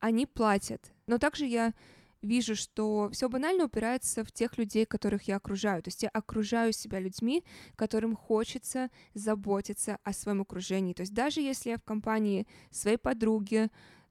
Они 0.01 0.27
платят. 0.27 0.93
Но 1.07 1.19
также 1.19 1.47
я 1.47 1.75
вижу, 2.23 2.57
что 2.57 3.11
все 3.13 3.29
банально 3.29 3.65
упирается 3.65 4.25
в 4.25 4.33
тех 4.33 4.57
людей, 4.59 4.87
которых 4.87 5.25
я 5.25 5.37
окружаю. 5.37 5.83
То 5.83 5.89
есть 5.89 6.03
я 6.03 6.09
окружаю 6.09 6.73
себя 6.73 7.01
людьми, 7.01 7.45
которым 7.77 8.17
хочется 8.17 8.91
заботиться 9.15 9.99
о 10.05 10.13
своем 10.13 10.41
окружении. 10.41 10.95
То 10.95 11.03
есть 11.03 11.13
даже 11.13 11.41
если 11.41 11.71
я 11.71 11.79
в 11.79 11.83
компании 11.83 12.47
своей 12.71 12.97
подруги, 12.97 13.69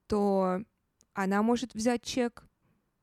то 0.07 0.61
она 1.13 1.41
может 1.41 1.73
взять 1.73 2.03
чек, 2.03 2.43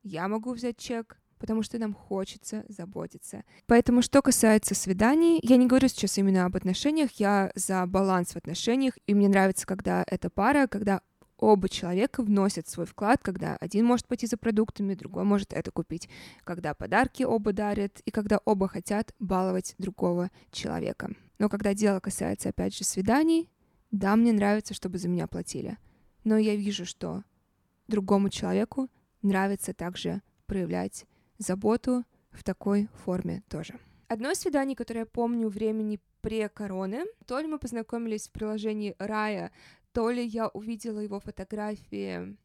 я 0.03 0.27
могу 0.27 0.53
взять 0.53 0.77
чек, 0.77 1.19
потому 1.39 1.63
что 1.63 1.79
нам 1.79 1.93
хочется 1.93 2.65
заботиться. 2.67 3.43
Поэтому, 3.65 4.01
что 4.01 4.21
касается 4.21 4.75
свиданий, 4.75 5.39
я 5.41 5.57
не 5.57 5.67
говорю 5.67 5.87
сейчас 5.87 6.17
именно 6.17 6.45
об 6.45 6.55
отношениях, 6.55 7.11
я 7.13 7.51
за 7.55 7.85
баланс 7.85 8.33
в 8.33 8.35
отношениях, 8.35 8.93
и 9.07 9.13
мне 9.13 9.29
нравится, 9.29 9.65
когда 9.65 10.03
эта 10.05 10.29
пара, 10.29 10.67
когда 10.67 11.01
оба 11.39 11.69
человека 11.69 12.21
вносят 12.21 12.67
свой 12.67 12.85
вклад, 12.85 13.21
когда 13.23 13.55
один 13.57 13.85
может 13.85 14.07
пойти 14.07 14.27
за 14.27 14.37
продуктами, 14.37 14.93
другой 14.93 15.23
может 15.23 15.53
это 15.53 15.71
купить, 15.71 16.09
когда 16.43 16.73
подарки 16.73 17.23
оба 17.23 17.53
дарят 17.53 18.01
и 18.01 18.11
когда 18.11 18.39
оба 18.45 18.67
хотят 18.67 19.15
баловать 19.19 19.75
другого 19.77 20.29
человека. 20.51 21.11
Но 21.39 21.49
когда 21.49 21.73
дело 21.73 21.99
касается, 21.99 22.49
опять 22.49 22.75
же, 22.75 22.83
свиданий, 22.83 23.49
да, 23.91 24.15
мне 24.15 24.33
нравится, 24.33 24.73
чтобы 24.73 24.97
за 24.97 25.07
меня 25.07 25.27
платили. 25.27 25.77
Но 26.23 26.37
я 26.37 26.55
вижу, 26.55 26.85
что 26.85 27.23
другому 27.87 28.29
человеку 28.29 28.89
нравится 29.21 29.73
также 29.73 30.21
проявлять 30.45 31.05
заботу 31.37 32.03
в 32.31 32.43
такой 32.43 32.89
форме 33.03 33.43
тоже. 33.49 33.79
Одно 34.07 34.31
из 34.31 34.39
свиданий, 34.39 34.75
которое 34.75 35.01
я 35.01 35.05
помню 35.05 35.49
времени 35.49 35.99
пре-короны, 36.21 37.05
то 37.25 37.39
ли 37.39 37.47
мы 37.47 37.59
познакомились 37.59 38.27
в 38.27 38.31
приложении 38.31 38.95
Рая 38.99 39.51
то 39.93 40.09
ли 40.09 40.23
я 40.25 40.47
увидела 40.49 40.99
его 40.99 41.19
фотографии 41.19 42.37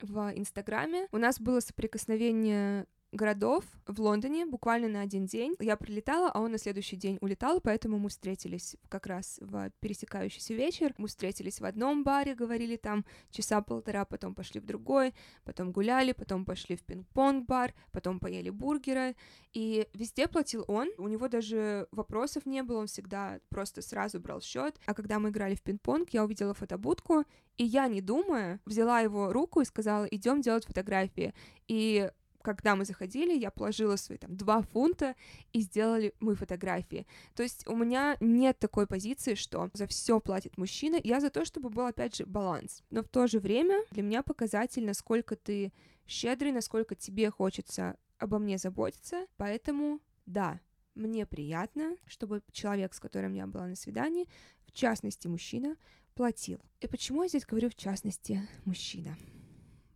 в 0.00 0.32
Инстаграме. 0.34 1.08
У 1.12 1.18
нас 1.18 1.40
было 1.40 1.60
соприкосновение 1.60 2.86
городов 3.12 3.64
в 3.86 4.00
Лондоне 4.00 4.46
буквально 4.46 4.88
на 4.88 5.00
один 5.00 5.26
день. 5.26 5.54
Я 5.60 5.76
прилетала, 5.76 6.30
а 6.30 6.40
он 6.40 6.52
на 6.52 6.58
следующий 6.58 6.96
день 6.96 7.18
улетал, 7.20 7.60
поэтому 7.60 7.98
мы 7.98 8.08
встретились 8.08 8.76
как 8.88 9.06
раз 9.06 9.38
в 9.40 9.70
пересекающийся 9.80 10.54
вечер. 10.54 10.94
Мы 10.98 11.08
встретились 11.08 11.60
в 11.60 11.64
одном 11.64 12.04
баре, 12.04 12.34
говорили 12.34 12.76
там 12.76 13.04
часа 13.30 13.60
полтора, 13.62 14.04
потом 14.04 14.34
пошли 14.34 14.60
в 14.60 14.66
другой, 14.66 15.14
потом 15.44 15.72
гуляли, 15.72 16.12
потом 16.12 16.44
пошли 16.44 16.76
в 16.76 16.82
пинг-понг-бар, 16.84 17.74
потом 17.92 18.18
поели 18.18 18.50
бургеры. 18.50 19.16
И 19.52 19.88
везде 19.94 20.28
платил 20.28 20.64
он. 20.68 20.88
У 20.98 21.08
него 21.08 21.28
даже 21.28 21.88
вопросов 21.90 22.44
не 22.46 22.62
было, 22.62 22.80
он 22.80 22.86
всегда 22.86 23.40
просто 23.48 23.82
сразу 23.82 24.20
брал 24.20 24.40
счет. 24.40 24.78
А 24.86 24.94
когда 24.94 25.18
мы 25.18 25.30
играли 25.30 25.54
в 25.54 25.62
пинг-понг, 25.62 26.10
я 26.10 26.24
увидела 26.24 26.54
фотобудку, 26.54 27.24
и 27.56 27.64
я, 27.64 27.88
не 27.88 28.02
думая, 28.02 28.60
взяла 28.66 29.00
его 29.00 29.32
руку 29.32 29.60
и 29.60 29.64
сказала, 29.64 30.04
идем 30.04 30.42
делать 30.42 30.66
фотографии. 30.66 31.34
И 31.68 32.10
когда 32.46 32.76
мы 32.76 32.84
заходили, 32.84 33.36
я 33.36 33.50
положила 33.50 33.96
свои 33.96 34.18
там 34.18 34.36
два 34.36 34.62
фунта 34.62 35.16
и 35.52 35.62
сделали 35.62 36.14
мы 36.20 36.36
фотографии. 36.36 37.04
То 37.34 37.42
есть 37.42 37.66
у 37.66 37.74
меня 37.74 38.16
нет 38.20 38.56
такой 38.60 38.86
позиции, 38.86 39.34
что 39.34 39.68
за 39.72 39.88
все 39.88 40.20
платит 40.20 40.56
мужчина. 40.56 40.96
Я 41.02 41.18
за 41.18 41.30
то, 41.30 41.44
чтобы 41.44 41.70
был 41.70 41.86
опять 41.86 42.14
же 42.14 42.24
баланс. 42.24 42.84
Но 42.90 43.02
в 43.02 43.08
то 43.08 43.26
же 43.26 43.40
время 43.40 43.84
для 43.90 44.04
меня 44.04 44.22
показатель, 44.22 44.86
насколько 44.86 45.34
ты 45.34 45.72
щедрый, 46.06 46.52
насколько 46.52 46.94
тебе 46.94 47.32
хочется 47.32 47.96
обо 48.18 48.38
мне 48.38 48.58
заботиться. 48.58 49.26
Поэтому 49.36 49.98
да, 50.24 50.60
мне 50.94 51.26
приятно, 51.26 51.96
чтобы 52.06 52.42
человек, 52.52 52.94
с 52.94 53.00
которым 53.00 53.34
я 53.34 53.48
была 53.48 53.66
на 53.66 53.74
свидании, 53.74 54.28
в 54.66 54.70
частности 54.70 55.26
мужчина, 55.26 55.76
платил. 56.14 56.60
И 56.80 56.86
почему 56.86 57.24
я 57.24 57.28
здесь 57.28 57.44
говорю 57.44 57.70
в 57.70 57.74
частности 57.74 58.40
мужчина? 58.64 59.18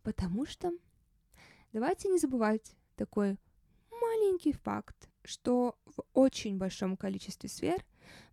Потому 0.02 0.46
что 0.46 0.72
Давайте 1.72 2.08
не 2.08 2.18
забывать 2.18 2.74
такой 2.96 3.38
маленький 3.90 4.52
факт, 4.52 5.08
что 5.22 5.78
в 5.84 6.02
очень 6.14 6.58
большом 6.58 6.96
количестве 6.96 7.48
сфер 7.48 7.84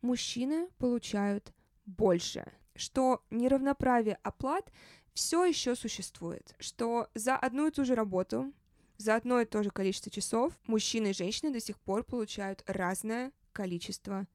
мужчины 0.01 0.69
получают 0.79 1.53
больше, 1.85 2.51
что 2.75 3.23
неравноправие 3.29 4.17
оплат 4.23 4.71
все 5.13 5.45
еще 5.45 5.75
существует, 5.75 6.55
что 6.59 7.09
за 7.13 7.35
одну 7.35 7.67
и 7.67 7.71
ту 7.71 7.85
же 7.85 7.93
работу, 7.93 8.51
за 8.97 9.15
одно 9.15 9.39
и 9.39 9.45
то 9.45 9.61
же 9.61 9.69
количество 9.69 10.11
часов 10.11 10.53
мужчины 10.65 11.11
и 11.11 11.13
женщины 11.13 11.51
до 11.51 11.59
сих 11.59 11.79
пор 11.79 12.03
получают 12.03 12.63
разное 12.65 13.31
количество 13.51 14.27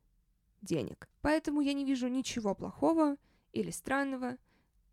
денег. 0.61 1.09
Поэтому 1.23 1.61
я 1.61 1.73
не 1.73 1.85
вижу 1.85 2.07
ничего 2.07 2.55
плохого 2.55 3.17
или 3.53 3.71
странного 3.71 4.37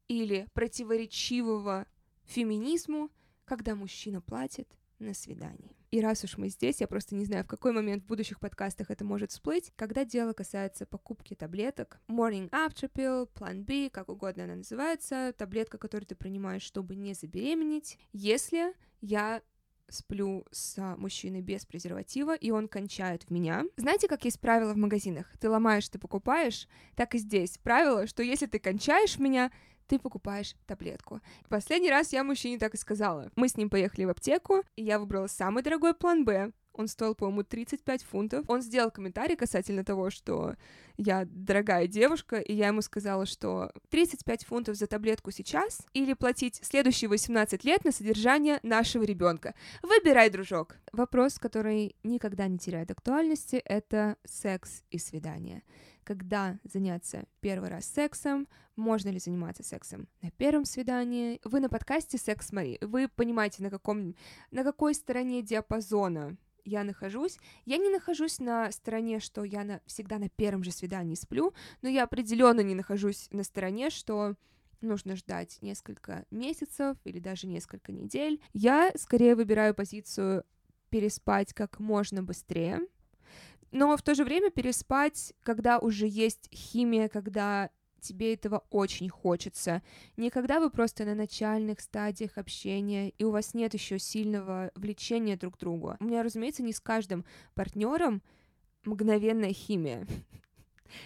или 0.08 0.48
противоречивого 0.54 1.88
феминизму 2.26 3.12
когда 3.50 3.76
мужчина 3.76 4.22
платит 4.22 4.70
на 5.00 5.14
свидании. 5.14 5.76
И 5.90 6.02
раз 6.02 6.24
уж 6.24 6.38
мы 6.38 6.50
здесь, 6.50 6.82
я 6.82 6.88
просто 6.88 7.16
не 7.16 7.26
знаю, 7.26 7.44
в 7.44 7.48
какой 7.48 7.72
момент 7.72 8.04
в 8.04 8.06
будущих 8.06 8.40
подкастах 8.40 8.92
это 8.92 9.04
может 9.04 9.32
всплыть, 9.32 9.74
когда 9.76 10.06
дело 10.06 10.34
касается 10.34 10.86
покупки 10.86 11.34
таблеток, 11.34 12.00
Morning 12.08 12.48
After 12.52 12.92
Pill, 12.92 13.28
Plan 13.34 13.64
B, 13.64 13.90
как 13.90 14.10
угодно 14.10 14.44
она 14.44 14.56
называется, 14.56 15.34
таблетка, 15.36 15.80
которую 15.80 16.06
ты 16.06 16.16
принимаешь, 16.16 16.62
чтобы 16.62 16.96
не 16.96 17.16
забеременеть, 17.16 17.98
если 18.14 18.76
я 19.02 19.42
сплю 19.92 20.46
с 20.52 20.78
мужчиной 20.98 21.42
без 21.42 21.66
презерватива, 21.66 22.36
и 22.36 22.52
он 22.52 22.68
кончает 22.68 23.24
в 23.24 23.32
меня. 23.32 23.66
Знаете, 23.78 24.08
как 24.08 24.26
есть 24.26 24.40
правило 24.40 24.74
в 24.74 24.78
магазинах? 24.78 25.26
Ты 25.40 25.50
ломаешь, 25.50 25.90
ты 25.90 25.98
покупаешь. 25.98 26.68
Так 26.96 27.16
и 27.16 27.18
здесь 27.18 27.58
правило, 27.58 28.06
что 28.06 28.22
если 28.22 28.46
ты 28.46 28.60
кончаешь 28.60 29.16
в 29.16 29.20
меня, 29.20 29.52
ты 29.90 30.00
покупаешь 30.00 30.56
таблетку. 30.68 31.20
Последний 31.50 31.90
раз 31.90 32.14
я 32.14 32.24
мужчине 32.24 32.60
так 32.60 32.76
и 32.76 32.78
сказала. 32.78 33.32
Мы 33.36 33.50
с 33.50 33.58
ним 33.58 33.70
поехали 33.70 34.06
в 34.06 34.10
аптеку, 34.10 34.64
и 34.76 34.84
я 34.84 35.00
выбрала 35.00 35.28
самый 35.28 35.64
дорогой 35.64 35.94
план 35.94 36.24
Б, 36.24 36.52
он 36.80 36.88
стоил, 36.88 37.14
по-моему, 37.14 37.44
35 37.44 38.04
фунтов. 38.04 38.46
Он 38.50 38.62
сделал 38.62 38.90
комментарий 38.90 39.36
касательно 39.36 39.84
того, 39.84 40.10
что 40.10 40.56
я 40.96 41.26
дорогая 41.26 41.88
девушка, 41.88 42.38
и 42.38 42.54
я 42.54 42.68
ему 42.68 42.82
сказала, 42.82 43.26
что 43.26 43.74
35 43.90 44.46
фунтов 44.46 44.78
за 44.78 44.88
таблетку 44.88 45.32
сейчас 45.32 45.82
или 45.94 46.14
платить 46.14 46.62
следующие 46.64 47.10
18 47.10 47.66
лет 47.66 47.84
на 47.84 47.92
содержание 47.92 48.60
нашего 48.64 49.04
ребенка. 49.04 49.56
Выбирай, 49.82 50.30
дружок. 50.30 50.78
Вопрос, 50.94 51.38
который 51.38 51.98
никогда 52.04 52.48
не 52.48 52.58
теряет 52.58 52.92
актуальности, 52.92 53.58
это 53.58 54.16
секс 54.24 54.84
и 54.90 55.00
свидание 55.00 55.64
когда 56.10 56.58
заняться 56.64 57.26
первый 57.40 57.70
раз 57.70 57.86
сексом, 57.86 58.48
можно 58.76 59.10
ли 59.10 59.20
заниматься 59.20 59.62
сексом 59.62 60.08
на 60.24 60.32
первом 60.32 60.66
свидании. 60.66 61.40
Вы 61.44 61.60
на 61.60 61.70
подкасте 61.70 62.18
«Секс 62.18 62.52
Мари», 62.52 62.80
вы 62.82 63.08
понимаете, 63.10 63.62
на, 63.62 63.70
каком, 63.70 64.16
на 64.50 64.64
какой 64.64 64.96
стороне 64.96 65.44
диапазона 65.44 66.36
я 66.66 66.84
нахожусь. 66.84 67.38
Я 67.66 67.78
не 67.78 67.92
нахожусь 67.92 68.40
на 68.40 68.72
стороне, 68.72 69.20
что 69.20 69.44
я 69.44 69.64
на, 69.64 69.82
всегда 69.86 70.18
на 70.18 70.30
первом 70.30 70.64
же 70.64 70.72
свидании 70.72 71.14
сплю, 71.14 71.54
но 71.84 71.90
я 71.90 72.06
определенно 72.06 72.62
не 72.62 72.74
нахожусь 72.74 73.28
на 73.30 73.44
стороне, 73.44 73.92
что 73.92 74.34
нужно 74.82 75.16
ждать 75.16 75.60
несколько 75.62 76.26
месяцев 76.32 76.98
или 77.04 77.20
даже 77.20 77.46
несколько 77.46 77.92
недель. 77.92 78.42
Я 78.54 78.94
скорее 78.96 79.36
выбираю 79.36 79.76
позицию 79.76 80.44
переспать 80.90 81.54
как 81.54 81.80
можно 81.80 82.24
быстрее, 82.24 82.80
но 83.72 83.96
в 83.96 84.02
то 84.02 84.16
же 84.16 84.24
время 84.24 84.50
переспать, 84.50 85.34
когда 85.44 85.80
уже 85.80 86.08
есть 86.08 86.50
химия, 86.54 87.08
когда 87.08 87.70
тебе 88.00 88.34
этого 88.34 88.66
очень 88.70 89.10
хочется. 89.10 89.82
Не 90.18 90.30
когда 90.30 90.60
вы 90.60 90.70
просто 90.70 91.06
на 91.06 91.16
начальных 91.16 91.82
стадиях 91.82 92.38
общения, 92.38 93.10
и 93.10 93.24
у 93.24 93.32
вас 93.32 93.54
нет 93.54 93.74
еще 93.74 94.00
сильного 94.00 94.72
влечения 94.76 95.38
друг 95.38 95.58
к 95.58 95.60
другу. 95.60 95.96
У 96.00 96.06
меня, 96.06 96.24
разумеется, 96.24 96.64
не 96.64 96.74
с 96.74 96.80
каждым 96.80 97.26
партнером 97.54 98.22
мгновенная 98.84 99.54
химия. 99.54 100.08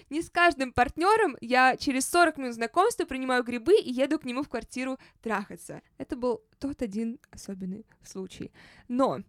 Не 0.10 0.22
с 0.22 0.29
каждым 0.29 0.72
партнером 0.72 1.36
я 1.41 1.75
через 1.75 2.08
40 2.08 2.38
минут 2.38 2.55
знакомства 2.55 3.03
принимаю 3.03 3.43
грибы 3.43 3.75
и 3.75 3.91
еду 3.91 4.17
к 4.17 4.24
нему 4.24 4.41
в 4.43 4.48
квартиру 4.48 4.98
трахаться. 5.22 5.82
Это 5.98 6.15
был 6.15 6.41
тот 6.58 6.82
один 6.82 7.20
особенный 7.32 7.86
случай. 8.01 8.53
Но 8.88 9.20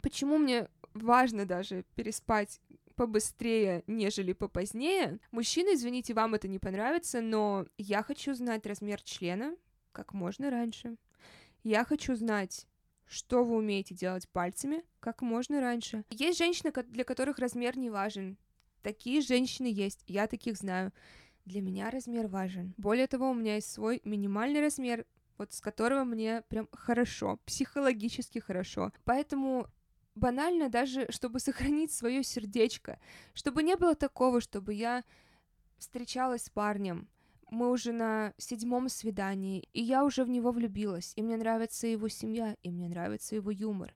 почему 0.00 0.38
мне 0.38 0.68
важно 0.94 1.46
даже 1.46 1.84
переспать 1.94 2.60
побыстрее, 2.94 3.84
нежели 3.86 4.32
попозднее. 4.32 5.18
Мужчины, 5.30 5.74
извините, 5.74 6.14
вам 6.14 6.34
это 6.34 6.48
не 6.48 6.58
понравится, 6.58 7.20
но 7.20 7.66
я 7.78 8.02
хочу 8.02 8.34
знать 8.34 8.66
размер 8.66 9.02
члена 9.02 9.56
как 9.92 10.12
можно 10.14 10.50
раньше. 10.50 10.96
Я 11.64 11.84
хочу 11.84 12.14
знать, 12.16 12.66
что 13.06 13.44
вы 13.44 13.56
умеете 13.56 13.94
делать 13.94 14.28
пальцами 14.28 14.84
как 15.00 15.22
можно 15.22 15.60
раньше. 15.60 16.04
Есть 16.10 16.38
женщины, 16.38 16.72
для 16.88 17.04
которых 17.04 17.38
размер 17.38 17.76
не 17.76 17.90
важен. 17.90 18.38
Такие 18.82 19.20
женщины 19.20 19.66
есть, 19.66 20.02
я 20.06 20.26
таких 20.26 20.56
знаю. 20.56 20.92
Для 21.44 21.60
меня 21.60 21.90
размер 21.90 22.28
важен. 22.28 22.72
Более 22.76 23.06
того, 23.06 23.30
у 23.30 23.34
меня 23.34 23.56
есть 23.56 23.70
свой 23.70 24.00
минимальный 24.04 24.60
размер, 24.60 25.06
вот 25.38 25.52
с 25.52 25.60
которого 25.60 26.04
мне 26.04 26.42
прям 26.48 26.68
хорошо, 26.72 27.38
психологически 27.44 28.38
хорошо. 28.38 28.92
Поэтому 29.04 29.66
банально 30.14 30.68
даже, 30.68 31.06
чтобы 31.10 31.40
сохранить 31.40 31.92
свое 31.92 32.22
сердечко, 32.22 32.98
чтобы 33.34 33.62
не 33.62 33.76
было 33.76 33.94
такого, 33.94 34.40
чтобы 34.40 34.74
я 34.74 35.04
встречалась 35.78 36.44
с 36.44 36.50
парнем, 36.50 37.08
мы 37.50 37.70
уже 37.70 37.92
на 37.92 38.32
седьмом 38.38 38.88
свидании, 38.88 39.68
и 39.72 39.82
я 39.82 40.04
уже 40.04 40.24
в 40.24 40.28
него 40.28 40.52
влюбилась, 40.52 41.12
и 41.16 41.22
мне 41.22 41.36
нравится 41.36 41.86
его 41.86 42.08
семья, 42.08 42.56
и 42.62 42.70
мне 42.70 42.88
нравится 42.88 43.34
его 43.34 43.50
юмор. 43.50 43.94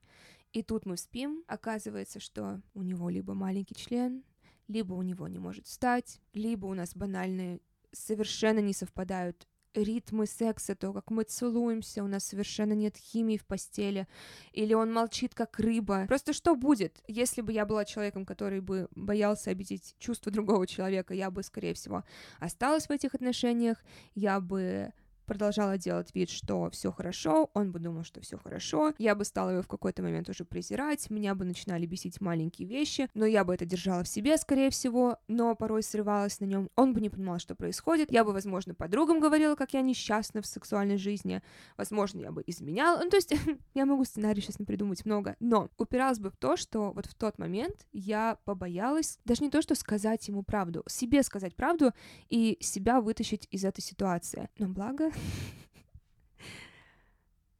И 0.53 0.61
тут 0.61 0.85
мы 0.85 0.95
спим, 0.95 1.43
оказывается, 1.47 2.19
что 2.19 2.61
у 2.73 2.83
него 2.83 3.09
либо 3.09 3.33
маленький 3.33 3.75
член, 3.75 4.23
либо 4.67 4.93
у 4.93 5.01
него 5.01 5.27
не 5.27 5.39
может 5.39 5.65
встать, 5.65 6.19
либо 6.33 6.67
у 6.67 6.73
нас 6.73 6.95
банальные 6.95 7.59
совершенно 7.91 8.59
не 8.59 8.73
совпадают 8.73 9.47
ритмы 9.81 10.25
секса, 10.25 10.75
то, 10.75 10.93
как 10.93 11.11
мы 11.11 11.23
целуемся, 11.23 12.03
у 12.03 12.07
нас 12.07 12.25
совершенно 12.25 12.73
нет 12.73 12.97
химии 12.97 13.37
в 13.37 13.45
постели, 13.45 14.07
или 14.53 14.73
он 14.73 14.91
молчит, 14.91 15.33
как 15.33 15.59
рыба. 15.59 16.05
Просто 16.07 16.33
что 16.33 16.55
будет, 16.55 17.01
если 17.07 17.41
бы 17.41 17.53
я 17.53 17.65
была 17.65 17.85
человеком, 17.85 18.25
который 18.25 18.61
бы 18.61 18.87
боялся 18.95 19.51
обидеть 19.51 19.95
чувства 19.99 20.31
другого 20.31 20.67
человека, 20.67 21.13
я 21.13 21.31
бы, 21.31 21.43
скорее 21.43 21.73
всего, 21.73 22.03
осталась 22.39 22.87
в 22.87 22.91
этих 22.91 23.15
отношениях, 23.15 23.83
я 24.15 24.39
бы 24.39 24.93
продолжала 25.27 25.77
делать 25.77 26.15
вид, 26.15 26.29
что 26.29 26.69
все 26.71 26.91
хорошо, 26.91 27.51
он 27.53 27.71
бы 27.71 27.79
думал, 27.79 28.03
что 28.03 28.21
все 28.21 28.37
хорошо, 28.37 28.93
я 28.97 29.13
бы 29.13 29.25
стала 29.25 29.51
его 29.51 29.61
в 29.61 29.67
какой-то 29.67 30.01
момент 30.01 30.29
уже 30.29 30.45
презирать, 30.45 31.09
меня 31.09 31.35
бы 31.35 31.45
начинали 31.45 31.85
бесить 31.85 32.19
маленькие 32.21 32.67
вещи, 32.67 33.09
но 33.13 33.25
я 33.25 33.43
бы 33.43 33.53
это 33.53 33.65
держала 33.65 34.03
в 34.03 34.07
себе, 34.07 34.37
скорее 34.37 34.71
всего, 34.71 35.17
но 35.27 35.53
порой 35.55 35.83
срывалась 35.83 36.39
на 36.39 36.45
нем, 36.45 36.69
он 36.75 36.93
бы 36.93 37.01
не 37.01 37.09
понимал, 37.09 37.39
что 37.39 37.53
происходит, 37.53 38.11
я 38.11 38.23
бы, 38.23 38.31
возможно, 38.31 38.73
подругам 38.73 39.19
говорила, 39.19 39.55
как 39.55 39.73
я 39.73 39.81
несчастна 39.81 40.41
в 40.41 40.47
сексуальной 40.47 40.97
жизни, 40.97 41.43
возможно, 41.75 42.21
я 42.21 42.31
бы 42.31 42.43
изменяла, 42.47 43.03
ну, 43.03 43.09
то 43.09 43.17
есть 43.17 43.33
я 43.75 43.85
могу 43.85 44.05
сценарий 44.05 44.41
сейчас 44.41 44.59
не 44.59 44.65
придумать 44.65 45.05
много, 45.05 45.35
но 45.39 45.69
упиралась 45.77 46.19
бы 46.19 46.31
в 46.31 46.37
то, 46.37 46.55
что 46.55 46.91
вот 46.91 47.05
в 47.05 47.13
тот 47.13 47.37
момент 47.37 47.85
я 47.91 48.37
побоялась, 48.45 49.19
даже 49.25 49.43
не 49.43 49.49
то, 49.49 49.61
что 49.61 49.75
сказать 49.75 50.25
ему 50.29 50.43
правду, 50.43 50.83
себе 50.87 51.21
сказать 51.21 51.55
правду 51.55 51.91
и 52.29 52.57
себя 52.61 53.01
вытащить 53.01 53.47
из 53.51 53.65
этой 53.65 53.81
ситуации, 53.81 54.49
но 54.57 54.69
благо 54.69 55.11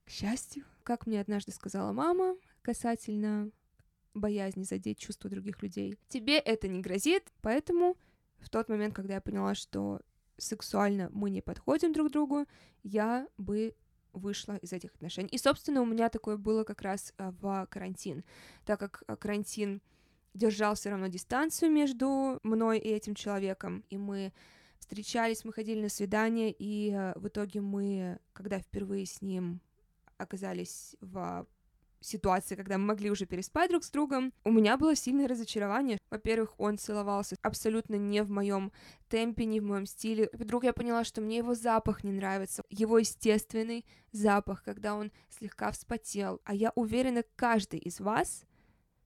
к 0.06 0.10
счастью, 0.10 0.66
как 0.84 1.06
мне 1.06 1.20
однажды 1.20 1.52
сказала 1.52 1.92
мама 1.92 2.36
касательно 2.62 3.52
боязни 4.14 4.64
задеть 4.64 5.00
чувства 5.00 5.30
других 5.30 5.62
людей, 5.62 5.98
тебе 6.10 6.38
это 6.38 6.68
не 6.68 6.82
грозит, 6.82 7.32
поэтому 7.42 7.98
в 8.40 8.50
тот 8.50 8.70
момент, 8.70 8.94
когда 8.94 9.16
я 9.16 9.22
поняла, 9.22 9.56
что 9.56 10.02
сексуально 10.38 11.10
мы 11.12 11.30
не 11.30 11.42
подходим 11.42 11.94
друг 11.94 12.12
другу, 12.12 12.46
я 12.84 13.28
бы 13.38 13.76
вышла 14.14 14.56
из 14.58 14.74
этих 14.74 14.94
отношений. 14.96 15.30
И, 15.32 15.38
собственно, 15.38 15.82
у 15.82 15.86
меня 15.86 16.10
такое 16.10 16.38
было 16.38 16.64
как 16.64 16.82
раз 16.82 17.14
а, 17.18 17.32
в 17.32 17.68
карантин, 17.70 18.24
так 18.66 18.80
как 18.80 19.04
а, 19.08 19.16
карантин 19.16 19.82
держал 20.34 20.76
все 20.76 20.90
равно 20.90 21.08
дистанцию 21.08 21.72
между 21.72 22.40
мной 22.44 22.80
и 22.80 22.90
этим 22.90 23.16
человеком, 23.16 23.84
и 23.90 23.98
мы 23.98 24.34
встречались, 24.80 25.46
мы 25.46 25.54
ходили 25.54 25.82
на 25.82 25.90
свидание, 25.90 26.52
и 26.52 26.92
э, 26.92 27.14
в 27.18 27.28
итоге 27.28 27.62
мы, 27.62 28.20
когда 28.34 28.60
впервые 28.60 29.06
с 29.06 29.22
ним 29.22 29.62
оказались 30.18 30.96
в 31.02 31.46
ситуации, 32.02 32.56
когда 32.56 32.78
мы 32.78 32.86
могли 32.86 33.12
уже 33.12 33.26
переспать 33.26 33.70
друг 33.70 33.84
с 33.84 33.92
другом, 33.92 34.34
у 34.44 34.52
меня 34.52 34.78
было 34.78 34.96
сильное 34.96 35.28
разочарование. 35.28 35.98
Во-первых, 36.10 36.54
он 36.60 36.78
целовался 36.78 37.36
абсолютно 37.42 37.96
не 37.96 38.24
в 38.24 38.30
моем 38.30 38.72
темпе, 39.10 39.46
не 39.46 39.60
в 39.60 39.64
моем 39.64 39.86
стиле. 39.86 40.30
Вдруг 40.34 40.64
я 40.64 40.74
поняла, 40.74 41.04
что 41.04 41.22
мне 41.22 41.38
его 41.38 41.56
запах 41.56 42.04
не 42.04 42.12
нравится, 42.12 42.64
его 42.70 43.00
естественный 43.00 43.86
запах, 44.12 44.64
когда 44.64 44.96
он 44.96 45.12
слегка 45.30 45.72
вспотел. 45.72 46.42
А 46.44 46.54
я 46.54 46.72
уверена, 46.76 47.24
каждый 47.36 47.80
из 47.80 48.00
вас 48.00 48.46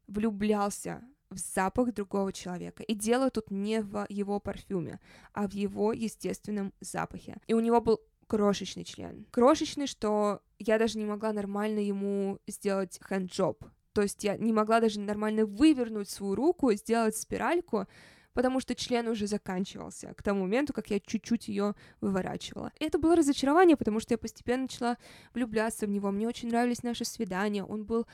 влюблялся 0.07 1.01
в 1.31 1.37
запах 1.37 1.93
другого 1.93 2.31
человека. 2.31 2.83
И 2.83 2.93
дело 2.93 3.31
тут 3.31 3.49
не 3.49 3.81
в 3.81 4.05
его 4.09 4.39
парфюме, 4.39 4.99
а 5.33 5.47
в 5.47 5.53
его 5.53 5.93
естественном 5.93 6.73
запахе. 6.81 7.37
И 7.47 7.53
у 7.53 7.59
него 7.59 7.81
был 7.81 8.01
крошечный 8.27 8.83
член. 8.83 9.25
Крошечный, 9.31 9.87
что 9.87 10.41
я 10.59 10.77
даже 10.77 10.99
не 10.99 11.05
могла 11.05 11.33
нормально 11.33 11.79
ему 11.79 12.39
сделать 12.47 12.99
хэнджоб. 13.01 13.63
То 13.93 14.03
есть 14.03 14.23
я 14.23 14.37
не 14.37 14.53
могла 14.53 14.79
даже 14.79 14.99
нормально 14.99 15.45
вывернуть 15.45 16.09
свою 16.09 16.35
руку, 16.35 16.71
сделать 16.73 17.17
спиральку, 17.17 17.87
потому 18.33 18.61
что 18.61 18.75
член 18.75 19.07
уже 19.07 19.27
заканчивался 19.27 20.13
к 20.13 20.23
тому 20.23 20.43
моменту, 20.43 20.71
как 20.73 20.89
я 20.89 20.99
чуть-чуть 20.99 21.49
ее 21.49 21.75
выворачивала. 21.99 22.71
И 22.79 22.85
это 22.85 22.99
было 22.99 23.15
разочарование, 23.15 23.75
потому 23.75 23.99
что 23.99 24.13
я 24.13 24.17
постепенно 24.17 24.63
начала 24.63 24.97
влюбляться 25.33 25.85
в 25.85 25.89
него. 25.89 26.11
Мне 26.11 26.27
очень 26.27 26.49
нравились 26.49 26.83
наши 26.83 27.03
свидания. 27.03 27.65
Он 27.65 27.83
был 27.83 28.07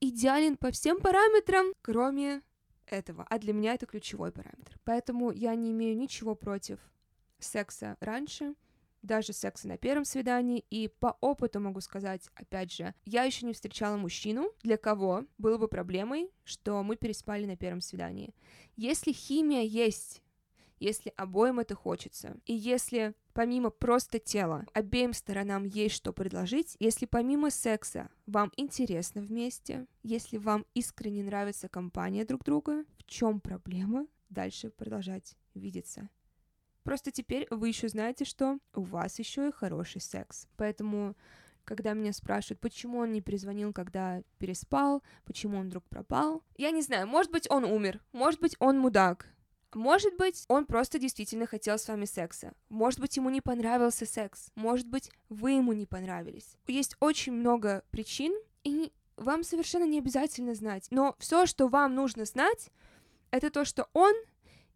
идеален 0.00 0.56
по 0.56 0.70
всем 0.70 1.00
параметрам, 1.00 1.66
кроме 1.82 2.42
этого. 2.86 3.26
А 3.28 3.38
для 3.38 3.52
меня 3.52 3.74
это 3.74 3.86
ключевой 3.86 4.32
параметр. 4.32 4.78
Поэтому 4.84 5.30
я 5.30 5.54
не 5.54 5.72
имею 5.72 5.96
ничего 5.96 6.34
против 6.34 6.78
секса 7.38 7.96
раньше, 8.00 8.54
даже 9.02 9.32
секса 9.32 9.68
на 9.68 9.76
первом 9.76 10.04
свидании, 10.04 10.64
и 10.70 10.88
по 10.88 11.16
опыту 11.20 11.60
могу 11.60 11.80
сказать, 11.80 12.28
опять 12.34 12.72
же, 12.72 12.94
я 13.04 13.24
еще 13.24 13.44
не 13.44 13.52
встречала 13.52 13.96
мужчину, 13.96 14.50
для 14.62 14.76
кого 14.76 15.26
было 15.36 15.58
бы 15.58 15.68
проблемой, 15.68 16.30
что 16.44 16.82
мы 16.82 16.96
переспали 16.96 17.44
на 17.44 17.56
первом 17.56 17.80
свидании. 17.80 18.34
Если 18.76 19.12
химия 19.12 19.62
есть 19.62 20.22
если 20.84 21.12
обоим 21.16 21.60
это 21.60 21.74
хочется. 21.74 22.36
И 22.44 22.54
если 22.54 23.14
помимо 23.34 23.70
просто 23.70 24.18
тела 24.18 24.64
обеим 24.72 25.12
сторонам 25.12 25.64
есть 25.64 25.96
что 25.96 26.12
предложить, 26.12 26.76
если 26.78 27.04
помимо 27.04 27.50
секса 27.50 28.08
вам 28.26 28.50
интересно 28.56 29.20
вместе, 29.20 29.86
если 30.02 30.38
вам 30.38 30.64
искренне 30.72 31.22
нравится 31.22 31.68
компания 31.68 32.24
друг 32.24 32.44
друга, 32.44 32.84
в 32.96 33.04
чем 33.04 33.40
проблема 33.40 34.06
дальше 34.30 34.70
продолжать 34.70 35.36
видеться? 35.54 36.08
Просто 36.84 37.10
теперь 37.10 37.46
вы 37.50 37.68
еще 37.68 37.88
знаете, 37.88 38.24
что 38.24 38.58
у 38.74 38.82
вас 38.82 39.18
еще 39.18 39.48
и 39.48 39.52
хороший 39.52 40.00
секс. 40.00 40.46
Поэтому 40.56 41.16
когда 41.64 41.94
меня 41.94 42.12
спрашивают, 42.12 42.60
почему 42.60 42.98
он 42.98 43.12
не 43.12 43.20
перезвонил, 43.20 43.72
когда 43.72 44.22
переспал, 44.38 45.02
почему 45.24 45.58
он 45.58 45.66
вдруг 45.66 45.84
пропал. 45.88 46.42
Я 46.56 46.70
не 46.70 46.82
знаю, 46.82 47.06
может 47.06 47.32
быть, 47.32 47.50
он 47.50 47.64
умер, 47.64 48.02
может 48.12 48.40
быть, 48.40 48.54
он 48.58 48.78
мудак, 48.78 49.26
может 49.74 50.16
быть, 50.16 50.44
он 50.48 50.66
просто 50.66 50.98
действительно 50.98 51.46
хотел 51.46 51.78
с 51.78 51.88
вами 51.88 52.04
секса. 52.04 52.52
Может 52.68 53.00
быть, 53.00 53.16
ему 53.16 53.30
не 53.30 53.40
понравился 53.40 54.06
секс. 54.06 54.50
Может 54.54 54.86
быть, 54.86 55.10
вы 55.28 55.52
ему 55.52 55.72
не 55.72 55.86
понравились. 55.86 56.56
Есть 56.66 56.96
очень 57.00 57.32
много 57.32 57.84
причин, 57.90 58.34
и 58.62 58.92
вам 59.16 59.42
совершенно 59.42 59.84
не 59.84 59.98
обязательно 59.98 60.54
знать. 60.54 60.88
Но 60.90 61.14
все, 61.18 61.46
что 61.46 61.68
вам 61.68 61.94
нужно 61.94 62.24
знать, 62.24 62.70
это 63.30 63.50
то, 63.50 63.64
что 63.64 63.88
он 63.92 64.14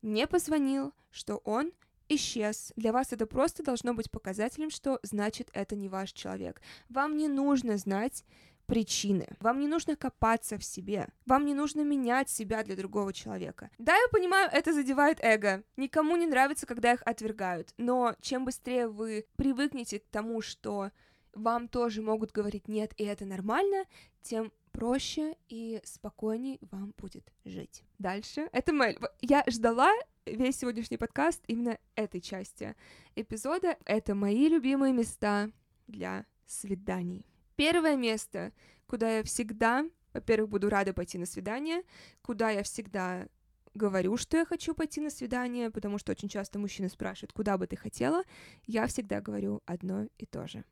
не 0.02 0.26
позвонил, 0.26 0.92
что 1.10 1.36
он 1.38 1.72
исчез. 2.08 2.72
Для 2.76 2.92
вас 2.92 3.12
это 3.12 3.26
просто 3.26 3.62
должно 3.62 3.94
быть 3.94 4.10
показателем, 4.10 4.70
что 4.70 4.98
значит 5.02 5.50
это 5.52 5.76
не 5.76 5.88
ваш 5.88 6.12
человек. 6.12 6.60
Вам 6.88 7.16
не 7.16 7.28
нужно 7.28 7.76
знать 7.76 8.24
причины. 8.68 9.26
Вам 9.40 9.60
не 9.60 9.66
нужно 9.66 9.96
копаться 9.96 10.58
в 10.58 10.62
себе. 10.62 11.08
Вам 11.24 11.46
не 11.46 11.54
нужно 11.54 11.80
менять 11.80 12.28
себя 12.28 12.62
для 12.62 12.76
другого 12.76 13.14
человека. 13.14 13.70
Да, 13.78 13.96
я 13.96 14.08
понимаю, 14.12 14.50
это 14.52 14.74
задевает 14.74 15.18
эго. 15.22 15.64
Никому 15.76 16.16
не 16.16 16.26
нравится, 16.26 16.66
когда 16.66 16.92
их 16.92 17.02
отвергают. 17.04 17.72
Но 17.78 18.14
чем 18.20 18.44
быстрее 18.44 18.86
вы 18.86 19.24
привыкнете 19.36 20.00
к 20.00 20.06
тому, 20.10 20.42
что 20.42 20.90
вам 21.32 21.68
тоже 21.68 22.02
могут 22.02 22.30
говорить 22.32 22.68
нет, 22.68 22.92
и 22.98 23.04
это 23.04 23.24
нормально, 23.24 23.84
тем 24.22 24.52
проще 24.72 25.36
и 25.48 25.80
спокойней 25.84 26.58
вам 26.70 26.92
будет 26.98 27.32
жить. 27.46 27.82
Дальше. 27.98 28.50
Это 28.52 28.74
Мэль. 28.74 28.98
Я 29.22 29.44
ждала 29.48 29.90
весь 30.26 30.56
сегодняшний 30.56 30.98
подкаст 30.98 31.42
именно 31.46 31.78
этой 31.94 32.20
части 32.20 32.76
эпизода. 33.16 33.78
Это 33.86 34.14
мои 34.14 34.46
любимые 34.48 34.92
места 34.92 35.50
для 35.86 36.26
свиданий. 36.46 37.24
Первое 37.58 37.96
место, 37.96 38.52
куда 38.86 39.16
я 39.16 39.24
всегда, 39.24 39.84
во-первых, 40.14 40.48
буду 40.48 40.68
рада 40.70 40.92
пойти 40.94 41.18
на 41.18 41.26
свидание, 41.26 41.82
куда 42.22 42.50
я 42.50 42.62
всегда 42.62 43.26
говорю, 43.74 44.16
что 44.16 44.36
я 44.36 44.44
хочу 44.44 44.76
пойти 44.76 45.00
на 45.00 45.10
свидание, 45.10 45.68
потому 45.72 45.98
что 45.98 46.12
очень 46.12 46.28
часто 46.28 46.60
мужчины 46.60 46.88
спрашивают, 46.88 47.32
куда 47.32 47.58
бы 47.58 47.66
ты 47.66 47.74
хотела, 47.74 48.22
я 48.66 48.86
всегда 48.86 49.20
говорю 49.20 49.60
одно 49.66 50.06
и 50.18 50.24
то 50.24 50.46
же. 50.46 50.64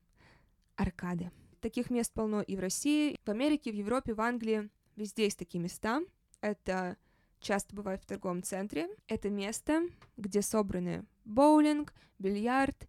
Аркады. 0.77 1.33
Таких 1.61 1.91
мест 1.91 2.13
полно 2.13 2.41
и 2.41 2.55
в 2.55 2.61
России, 2.61 3.19
в 3.25 3.31
Америке, 3.31 3.73
в 3.73 3.75
Европе, 3.75 4.15
в 4.15 4.21
Англии. 4.21 4.71
Везде 4.95 5.25
есть 5.25 5.41
такие 5.41 5.59
места. 5.59 6.03
Это 6.41 6.97
часто 7.41 7.75
бывает 7.75 8.01
в 8.05 8.07
торговом 8.07 8.45
центре. 8.45 8.89
Это 9.09 9.29
место, 9.29 9.89
где 10.17 10.41
собраны 10.41 11.05
боулинг, 11.25 11.93
бильярд, 12.21 12.87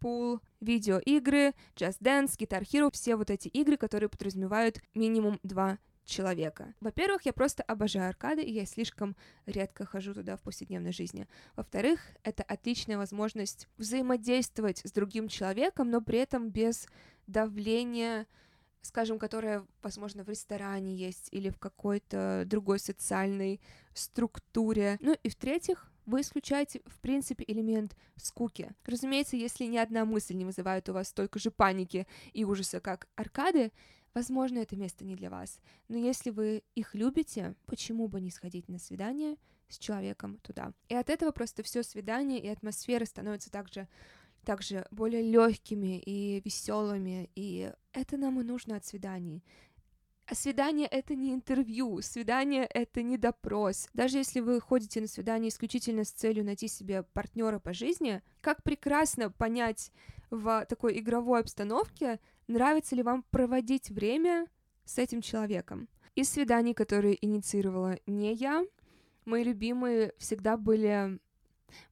пул, 0.00 0.40
видеоигры, 0.60 1.54
Just 1.74 2.00
Dance, 2.00 2.36
Guitar 2.38 2.62
Hero, 2.62 2.90
все 2.92 3.16
вот 3.16 3.30
эти 3.30 3.48
игры, 3.48 3.76
которые 3.76 4.08
подразумевают 4.08 4.80
минимум 4.94 5.38
два 5.42 5.78
человека. 6.06 6.74
Во-первых, 6.80 7.22
я 7.26 7.32
просто 7.32 7.62
обожаю 7.64 8.08
аркады, 8.08 8.42
и 8.42 8.52
я 8.52 8.64
слишком 8.64 9.16
редко 9.44 9.84
хожу 9.84 10.14
туда 10.14 10.36
в 10.36 10.42
повседневной 10.42 10.92
жизни. 10.92 11.26
Во-вторых, 11.56 12.00
это 12.22 12.42
отличная 12.44 12.96
возможность 12.96 13.68
взаимодействовать 13.76 14.80
с 14.84 14.92
другим 14.92 15.28
человеком, 15.28 15.90
но 15.90 16.00
при 16.00 16.20
этом 16.20 16.48
без 16.48 16.86
давления, 17.26 18.26
скажем, 18.82 19.18
которое, 19.18 19.66
возможно, 19.82 20.22
в 20.22 20.28
ресторане 20.28 20.94
есть 20.94 21.28
или 21.32 21.50
в 21.50 21.58
какой-то 21.58 22.44
другой 22.46 22.78
социальной 22.78 23.60
структуре. 23.92 24.98
Ну 25.00 25.16
и 25.22 25.28
в-третьих, 25.28 25.90
вы 26.06 26.20
исключаете, 26.20 26.80
в 26.86 26.98
принципе, 27.00 27.44
элемент 27.46 27.96
скуки. 28.16 28.72
Разумеется, 28.84 29.36
если 29.36 29.64
ни 29.64 29.76
одна 29.76 30.04
мысль 30.04 30.34
не 30.34 30.44
вызывает 30.44 30.88
у 30.88 30.92
вас 30.92 31.08
столько 31.08 31.38
же 31.38 31.50
паники 31.50 32.06
и 32.32 32.44
ужаса, 32.44 32.80
как 32.80 33.08
аркады, 33.16 33.72
возможно, 34.14 34.58
это 34.58 34.76
место 34.76 35.04
не 35.04 35.16
для 35.16 35.28
вас. 35.28 35.60
Но 35.88 35.98
если 35.98 36.30
вы 36.30 36.62
их 36.74 36.94
любите, 36.94 37.54
почему 37.66 38.08
бы 38.08 38.20
не 38.20 38.30
сходить 38.30 38.68
на 38.68 38.78
свидание 38.78 39.36
с 39.68 39.78
человеком 39.78 40.38
туда? 40.38 40.72
И 40.88 40.94
от 40.94 41.10
этого 41.10 41.32
просто 41.32 41.62
все 41.62 41.82
свидание 41.82 42.40
и 42.40 42.48
атмосфера 42.48 43.04
становятся 43.04 43.50
также 43.50 43.88
также 44.44 44.86
более 44.92 45.22
легкими 45.22 45.98
и 45.98 46.40
веселыми, 46.44 47.28
и 47.34 47.72
это 47.92 48.16
нам 48.16 48.40
и 48.40 48.44
нужно 48.44 48.76
от 48.76 48.86
свиданий. 48.86 49.42
А 50.28 50.34
свидание— 50.34 50.88
это 50.90 51.14
не 51.14 51.32
интервью, 51.32 52.02
свидание— 52.02 52.64
это 52.74 53.02
не 53.02 53.16
допрос. 53.16 53.88
Даже 53.94 54.18
если 54.18 54.40
вы 54.40 54.60
ходите 54.60 55.00
на 55.00 55.06
свидание 55.06 55.50
исключительно 55.50 56.02
с 56.02 56.10
целью 56.10 56.44
найти 56.44 56.66
себе 56.66 57.04
партнера 57.04 57.60
по 57.60 57.72
жизни, 57.72 58.22
как 58.40 58.64
прекрасно 58.64 59.30
понять 59.30 59.92
в 60.30 60.66
такой 60.68 60.98
игровой 60.98 61.40
обстановке, 61.40 62.18
нравится 62.48 62.96
ли 62.96 63.04
вам 63.04 63.22
проводить 63.30 63.90
время 63.90 64.48
с 64.84 64.98
этим 64.98 65.22
человеком. 65.22 65.88
Из 66.16 66.28
свиданий, 66.28 66.74
которые 66.74 67.24
инициировала 67.24 67.96
не 68.06 68.34
я, 68.34 68.64
мои 69.26 69.44
любимые 69.44 70.12
всегда 70.18 70.56
были 70.56 71.20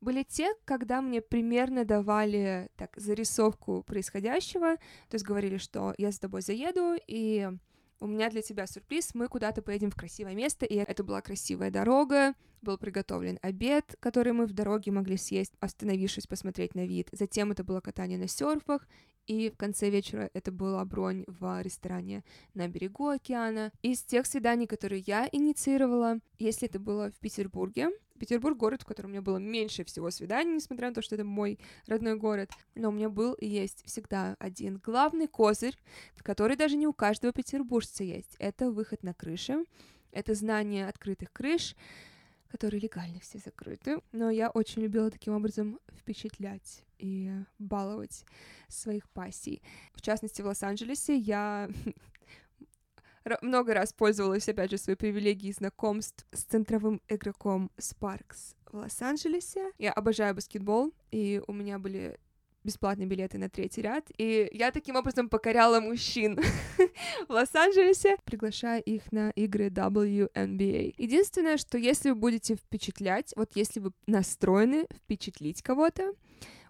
были 0.01 0.23
те, 0.23 0.55
когда 0.65 1.03
мне 1.03 1.21
примерно 1.21 1.85
давали 1.85 2.71
так 2.77 2.97
зарисовку 2.97 3.83
происходящего, 3.83 4.77
то 4.77 5.15
есть 5.15 5.25
говорили, 5.25 5.59
что 5.59 5.95
я 5.99 6.11
с 6.11 6.19
тобой 6.19 6.43
заеду, 6.43 6.97
и 7.07 7.51
у 8.01 8.07
меня 8.07 8.31
для 8.31 8.43
тебя 8.43 8.67
сюрприз, 8.67 9.15
мы 9.15 9.29
куда-то 9.29 9.63
поедем 9.63 9.91
в 9.91 9.97
красивое 9.97 10.35
место, 10.35 10.67
и 10.67 10.75
это 10.77 11.05
была 11.05 11.21
красивая 11.21 11.71
дорога, 11.71 12.35
был 12.63 12.79
приготовлен 12.79 13.39
обед, 13.43 13.97
который 14.01 14.33
мы 14.33 14.47
в 14.47 14.53
дороге 14.53 14.91
могли 14.91 15.17
съесть, 15.17 15.53
остановившись 15.61 16.27
посмотреть 16.27 16.75
на 16.75 16.87
вид. 16.87 17.09
Затем 17.13 17.53
это 17.53 17.63
было 17.63 17.81
катание 17.81 18.19
на 18.19 18.29
серфах, 18.29 18.87
и 19.27 19.51
в 19.51 19.57
конце 19.57 19.89
вечера 19.91 20.31
это 20.35 20.53
была 20.53 20.85
бронь 20.85 21.25
в 21.27 21.63
ресторане 21.63 22.25
на 22.53 22.69
берегу 22.69 23.09
океана. 23.09 23.73
Из 23.83 24.03
тех 24.03 24.27
свиданий, 24.27 24.67
которые 24.67 25.03
я 25.07 25.29
инициировала, 25.33 26.19
если 26.39 26.69
это 26.69 26.79
было 26.79 27.11
в 27.11 27.19
Петербурге, 27.21 27.91
Петербург— 28.19 28.57
город, 28.59 28.83
в 28.83 28.87
котором 28.87 29.11
у 29.11 29.13
меня 29.13 29.23
было 29.23 29.39
меньше 29.39 29.85
всего 29.85 30.11
свиданий, 30.11 30.55
несмотря 30.55 30.89
на 30.89 30.95
то, 30.95 31.03
что 31.03 31.15
это 31.17 31.25
мой 31.25 31.59
родной 31.87 32.17
город. 32.17 32.51
Но 32.75 32.89
у 32.89 32.93
меня 32.93 33.09
был 33.09 33.35
и 33.35 33.47
есть 33.47 33.85
всегда 33.85 34.37
один 34.39 34.79
главный 34.79 35.27
козырь, 35.27 35.77
который 36.17 36.57
даже 36.57 36.77
не 36.77 36.87
у 36.87 36.93
каждого 36.93 37.33
петербуржца 37.33 38.05
есть. 38.05 38.37
Это 38.39 38.71
выход 38.71 39.03
на 39.03 39.15
крыши, 39.15 39.65
это 40.13 40.35
знание 40.35 40.89
открытых 40.89 41.33
крыш, 41.33 41.75
которые 42.49 42.81
легально 42.81 43.19
все 43.19 43.39
закрыты. 43.39 44.01
Но 44.13 44.31
я 44.31 44.49
очень 44.49 44.83
любила 44.83 45.11
таким 45.11 45.35
образом 45.35 45.81
впечатлять 45.93 46.85
и 46.99 47.33
баловать 47.59 48.25
своих 48.69 49.09
пассий. 49.11 49.61
В 49.93 50.01
частности, 50.01 50.41
в 50.41 50.47
Лос-Анджелесе 50.47 51.17
я 51.17 51.69
много 53.43 53.75
раз 53.75 53.93
пользовалась, 53.93 54.49
опять 54.49 54.71
же, 54.71 54.79
своей 54.79 54.97
привилегией 54.97 55.53
знакомств 55.53 56.27
с 56.33 56.43
центровым 56.43 57.01
игроком 57.09 57.71
Sparks 57.79 58.55
в 58.71 58.77
Лос-Анджелесе. 58.77 59.73
Я 59.79 59.93
обожаю 59.93 60.35
баскетбол, 60.35 60.93
и 61.11 61.41
у 61.47 61.53
меня 61.53 61.79
были 61.79 62.19
бесплатные 62.65 63.07
билеты 63.07 63.39
на 63.39 63.49
третий 63.51 63.83
ряд, 63.83 64.11
и 64.17 64.49
я 64.53 64.71
таким 64.71 64.97
образом 64.97 65.29
покоряла 65.29 65.81
мужчин 65.81 66.41
в 67.29 67.31
Лос-Анджелесе, 67.31 68.17
приглашая 68.25 68.81
их 68.81 69.13
на 69.13 69.31
игры 69.31 69.69
WNBA. 69.69 70.95
Единственное, 70.97 71.59
что 71.59 71.79
если 71.79 72.11
вы 72.11 72.17
будете 72.17 72.57
впечатлять, 72.57 73.33
вот 73.37 73.53
если 73.55 73.81
вы 73.81 73.93
настроены 74.07 74.87
впечатлить 74.93 75.63
кого-то, 75.63 76.15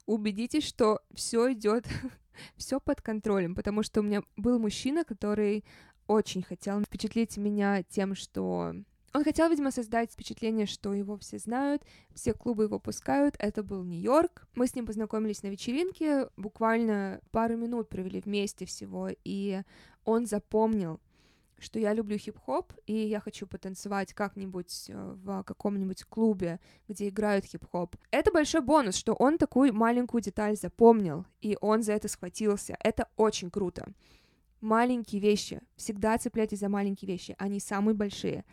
убедитесь, 0.06 0.64
что 0.64 1.00
все 1.14 1.52
идет 1.52 1.86
все 2.56 2.80
под 2.80 3.00
контролем, 3.00 3.54
потому 3.54 3.82
что 3.82 4.00
у 4.00 4.02
меня 4.02 4.22
был 4.36 4.58
мужчина, 4.58 5.04
который 5.04 5.64
очень 6.06 6.42
хотел 6.42 6.80
впечатлить 6.82 7.36
меня 7.36 7.82
тем, 7.82 8.14
что 8.14 8.74
он 9.14 9.22
хотел, 9.22 9.48
видимо, 9.48 9.70
создать 9.70 10.10
впечатление, 10.10 10.66
что 10.66 10.92
его 10.92 11.16
все 11.16 11.38
знают, 11.38 11.84
все 12.14 12.34
клубы 12.34 12.64
его 12.64 12.80
пускают. 12.80 13.36
Это 13.38 13.62
был 13.62 13.84
Нью-Йорк. 13.84 14.48
Мы 14.56 14.66
с 14.66 14.74
ним 14.74 14.86
познакомились 14.86 15.44
на 15.44 15.48
вечеринке, 15.48 16.28
буквально 16.36 17.20
пару 17.30 17.56
минут 17.56 17.88
провели 17.88 18.20
вместе 18.20 18.66
всего, 18.66 19.10
и 19.22 19.62
он 20.04 20.26
запомнил, 20.26 21.00
что 21.58 21.78
я 21.78 21.92
люблю 21.92 22.18
хип-хоп, 22.18 22.72
и 22.86 22.92
я 22.92 23.20
хочу 23.20 23.46
потанцевать 23.46 24.12
как-нибудь 24.12 24.86
э, 24.88 25.14
в 25.22 25.44
каком-нибудь 25.44 26.02
клубе, 26.04 26.58
где 26.88 27.08
играют 27.08 27.44
хип-хоп. 27.44 27.94
Это 28.10 28.32
большой 28.32 28.62
бонус, 28.62 28.96
что 28.96 29.14
он 29.14 29.38
такую 29.38 29.72
маленькую 29.72 30.22
деталь 30.22 30.56
запомнил, 30.56 31.24
и 31.40 31.56
он 31.60 31.84
за 31.84 31.92
это 31.92 32.08
схватился. 32.08 32.76
Это 32.80 33.08
очень 33.16 33.50
круто 33.50 33.86
маленькие 34.64 35.20
вещи. 35.20 35.60
Всегда 35.76 36.18
цепляйтесь 36.18 36.58
за 36.58 36.68
маленькие 36.68 37.10
вещи, 37.10 37.36
они 37.38 37.60
самые 37.60 37.94
большие. 37.94 38.44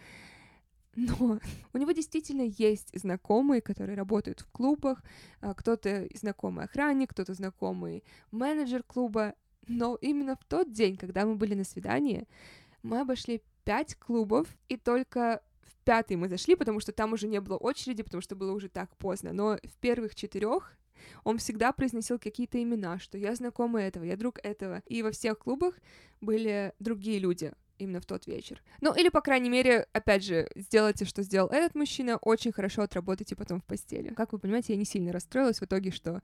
Но 0.96 1.40
у 1.74 1.78
него 1.78 1.92
действительно 1.94 2.42
есть 2.42 2.90
знакомые, 2.94 3.62
которые 3.62 3.96
работают 3.96 4.42
в 4.42 4.52
клубах, 4.52 5.04
а, 5.40 5.54
кто-то 5.54 6.08
знакомый 6.14 6.66
охранник, 6.66 7.12
кто-то 7.12 7.34
знакомый 7.34 8.04
менеджер 8.32 8.84
клуба. 8.84 9.34
Но 9.68 9.96
именно 10.02 10.36
в 10.36 10.44
тот 10.44 10.72
день, 10.72 10.98
когда 10.98 11.26
мы 11.26 11.36
были 11.36 11.54
на 11.54 11.64
свидании, 11.64 12.28
мы 12.84 13.00
обошли 13.00 13.42
пять 13.64 13.96
клубов, 13.96 14.48
и 14.68 14.76
только 14.76 15.42
в 15.62 15.78
пятый 15.86 16.18
мы 16.18 16.28
зашли, 16.28 16.56
потому 16.56 16.80
что 16.80 16.92
там 16.92 17.14
уже 17.14 17.28
не 17.28 17.40
было 17.40 17.56
очереди, 17.58 18.04
потому 18.04 18.22
что 18.22 18.36
было 18.36 18.52
уже 18.52 18.70
так 18.70 18.96
поздно. 18.98 19.32
Но 19.34 19.58
в 19.64 19.78
первых 19.80 20.16
четырех 20.16 20.76
он 21.24 21.38
всегда 21.38 21.72
произносил 21.72 22.20
какие-то 22.20 22.62
имена, 22.62 23.00
что 23.00 23.18
я 23.18 23.36
знакомый 23.36 23.86
этого, 23.86 24.04
я 24.04 24.18
друг 24.18 24.40
этого. 24.44 24.82
И 24.88 25.04
во 25.04 25.12
всех 25.12 25.40
клубах 25.40 25.76
были 26.20 26.74
другие 26.80 27.20
люди, 27.20 27.54
именно 27.78 28.00
в 28.00 28.06
тот 28.06 28.28
вечер. 28.28 28.62
Ну, 28.80 28.94
или, 28.94 29.10
по 29.10 29.22
крайней 29.22 29.50
мере, 29.50 29.88
опять 29.94 30.24
же, 30.24 30.50
сделайте, 30.56 31.06
что 31.06 31.24
сделал 31.24 31.50
этот 31.50 31.76
мужчина, 31.76 32.18
очень 32.18 32.52
хорошо 32.52 32.84
отработайте 32.84 33.36
потом 33.36 33.60
в 33.60 33.66
постели. 33.66 34.14
Как 34.14 34.34
вы 34.34 34.40
понимаете, 34.40 34.74
я 34.74 34.80
не 34.80 34.86
сильно 34.86 35.12
расстроилась 35.12 35.60
в 35.60 35.66
итоге, 35.66 35.92
что 35.92 36.22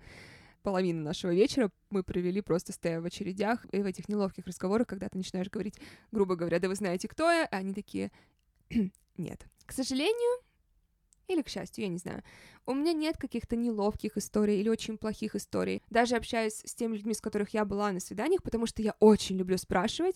половину 0.61 1.01
нашего 1.01 1.33
вечера 1.33 1.71
мы 1.89 2.03
провели 2.03 2.41
просто 2.41 2.73
стоя 2.73 3.01
в 3.01 3.05
очередях 3.05 3.65
и 3.71 3.81
в 3.81 3.85
этих 3.85 4.09
неловких 4.09 4.45
разговорах, 4.45 4.87
когда 4.87 5.09
ты 5.09 5.17
начинаешь 5.17 5.49
говорить, 5.49 5.79
грубо 6.11 6.35
говоря, 6.35 6.59
да 6.59 6.67
вы 6.67 6.75
знаете, 6.75 7.07
кто 7.07 7.31
я, 7.31 7.45
а 7.45 7.57
они 7.57 7.73
такие, 7.73 8.11
нет. 9.17 9.45
К 9.65 9.71
сожалению, 9.71 10.41
или 11.27 11.41
к 11.41 11.49
счастью, 11.49 11.83
я 11.83 11.89
не 11.89 11.97
знаю. 11.97 12.23
У 12.65 12.73
меня 12.73 12.93
нет 12.93 13.17
каких-то 13.17 13.55
неловких 13.55 14.17
историй 14.17 14.59
или 14.59 14.69
очень 14.69 14.97
плохих 14.97 15.35
историй. 15.35 15.83
Даже 15.89 16.15
общаясь 16.15 16.61
с 16.65 16.73
теми 16.73 16.95
людьми, 16.95 17.13
с 17.13 17.21
которых 17.21 17.53
я 17.53 17.65
была 17.65 17.91
на 17.91 17.99
свиданиях, 17.99 18.43
потому 18.43 18.65
что 18.65 18.81
я 18.81 18.95
очень 18.99 19.37
люблю 19.37 19.57
спрашивать, 19.57 20.15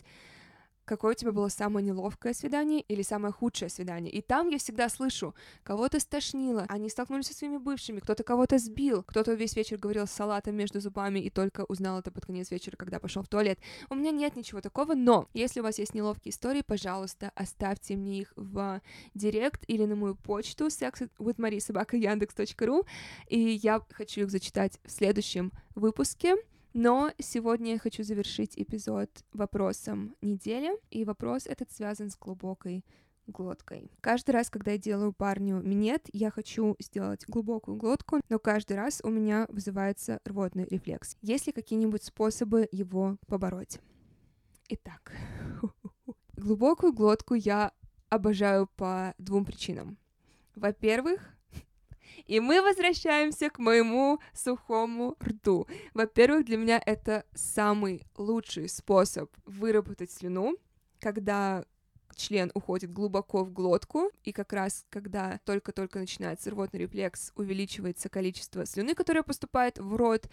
какое 0.92 1.14
у 1.14 1.16
тебя 1.16 1.32
было 1.32 1.48
самое 1.48 1.86
неловкое 1.86 2.34
свидание 2.34 2.82
или 2.82 3.02
самое 3.02 3.32
худшее 3.32 3.70
свидание. 3.70 4.12
И 4.12 4.22
там 4.22 4.50
я 4.50 4.58
всегда 4.58 4.90
слышу, 4.90 5.34
кого-то 5.64 6.02
стошнило, 6.02 6.66
они 6.68 6.90
столкнулись 6.90 7.28
со 7.28 7.34
своими 7.34 7.56
бывшими, 7.56 8.02
кто-то 8.02 8.26
кого-то 8.26 8.58
сбил, 8.58 9.02
кто-то 9.04 9.32
весь 9.32 9.56
вечер 9.56 9.78
говорил 9.78 10.06
с 10.06 10.12
салатом 10.12 10.58
между 10.58 10.82
зубами 10.82 11.20
и 11.20 11.30
только 11.30 11.64
узнал 11.70 12.00
это 12.00 12.12
под 12.12 12.26
конец 12.26 12.52
вечера, 12.52 12.76
когда 12.76 13.00
пошел 13.00 13.24
в 13.24 13.30
туалет. 13.30 13.58
У 13.90 13.96
меня 13.96 14.12
нет 14.12 14.36
ничего 14.36 14.60
такого, 14.60 14.94
но 14.94 15.30
если 15.34 15.62
у 15.62 15.64
вас 15.64 15.80
есть 15.80 15.94
неловкие 15.94 16.34
истории, 16.34 16.62
пожалуйста, 16.62 17.32
оставьте 17.36 17.96
мне 17.96 18.20
их 18.20 18.34
в 18.36 18.82
директ 19.14 19.64
или 19.68 19.86
на 19.86 19.96
мою 19.96 20.16
почту 20.16 20.68
sexwithmarie.yandex.ru, 20.68 22.86
и 23.28 23.40
я 23.40 23.82
хочу 23.92 24.24
их 24.24 24.30
зачитать 24.30 24.78
в 24.84 24.92
следующем 24.92 25.54
выпуске. 25.74 26.36
Но 26.74 27.12
сегодня 27.20 27.74
я 27.74 27.80
хочу 27.80 28.04
завершить 28.04 28.54
эпизод 28.56 29.10
вопросом 29.34 30.16
недели, 30.22 30.72
и 30.90 31.04
вопрос 31.04 31.46
этот 31.46 31.72
связан 31.72 32.10
с 32.10 32.18
глубокой 32.18 32.86
глоткой. 33.28 33.92
Каждый 34.02 34.32
раз, 34.32 34.50
когда 34.50 34.72
я 34.72 34.78
делаю 34.78 35.14
парню 35.14 35.62
минет, 35.62 36.08
я 36.14 36.32
хочу 36.32 36.76
сделать 36.80 37.26
глубокую 37.28 37.78
глотку, 37.78 38.22
но 38.30 38.40
каждый 38.40 38.78
раз 38.78 39.02
у 39.04 39.10
меня 39.10 39.48
вызывается 39.50 40.20
рвотный 40.26 40.66
рефлекс. 40.66 41.18
Есть 41.22 41.48
ли 41.48 41.54
какие-нибудь 41.54 42.04
способы 42.04 42.68
его 42.72 43.18
побороть? 43.28 43.80
Итак, 44.70 45.14
глубокую 46.38 46.94
глотку 46.94 47.34
я 47.34 47.74
обожаю 48.10 48.68
по 48.76 49.14
двум 49.18 49.46
причинам. 49.46 49.98
Во-первых, 50.56 51.36
и 52.28 52.40
мы 52.40 52.62
возвращаемся 52.62 53.50
к 53.50 53.60
моему 53.60 54.20
сухому 54.34 55.18
рту. 55.24 55.68
Во-первых, 55.94 56.46
для 56.46 56.58
меня 56.58 56.82
это 56.86 57.26
самый 57.34 58.04
лучший 58.18 58.70
способ 58.70 59.32
выработать 59.46 60.12
слюну, 60.12 60.56
когда 61.00 61.66
член 62.16 62.52
уходит 62.54 62.92
глубоко 62.92 63.44
в 63.44 63.52
глотку, 63.52 64.12
и 64.24 64.32
как 64.32 64.54
раз 64.54 64.86
когда 64.90 65.40
только-только 65.46 66.00
начинается 66.00 66.52
рвотный 66.52 66.82
рефлекс, 66.82 67.32
увеличивается 67.36 68.10
количество 68.10 68.66
слюны, 68.66 68.94
которая 68.94 69.24
поступает 69.24 69.80
в 69.80 69.96
рот, 69.96 70.30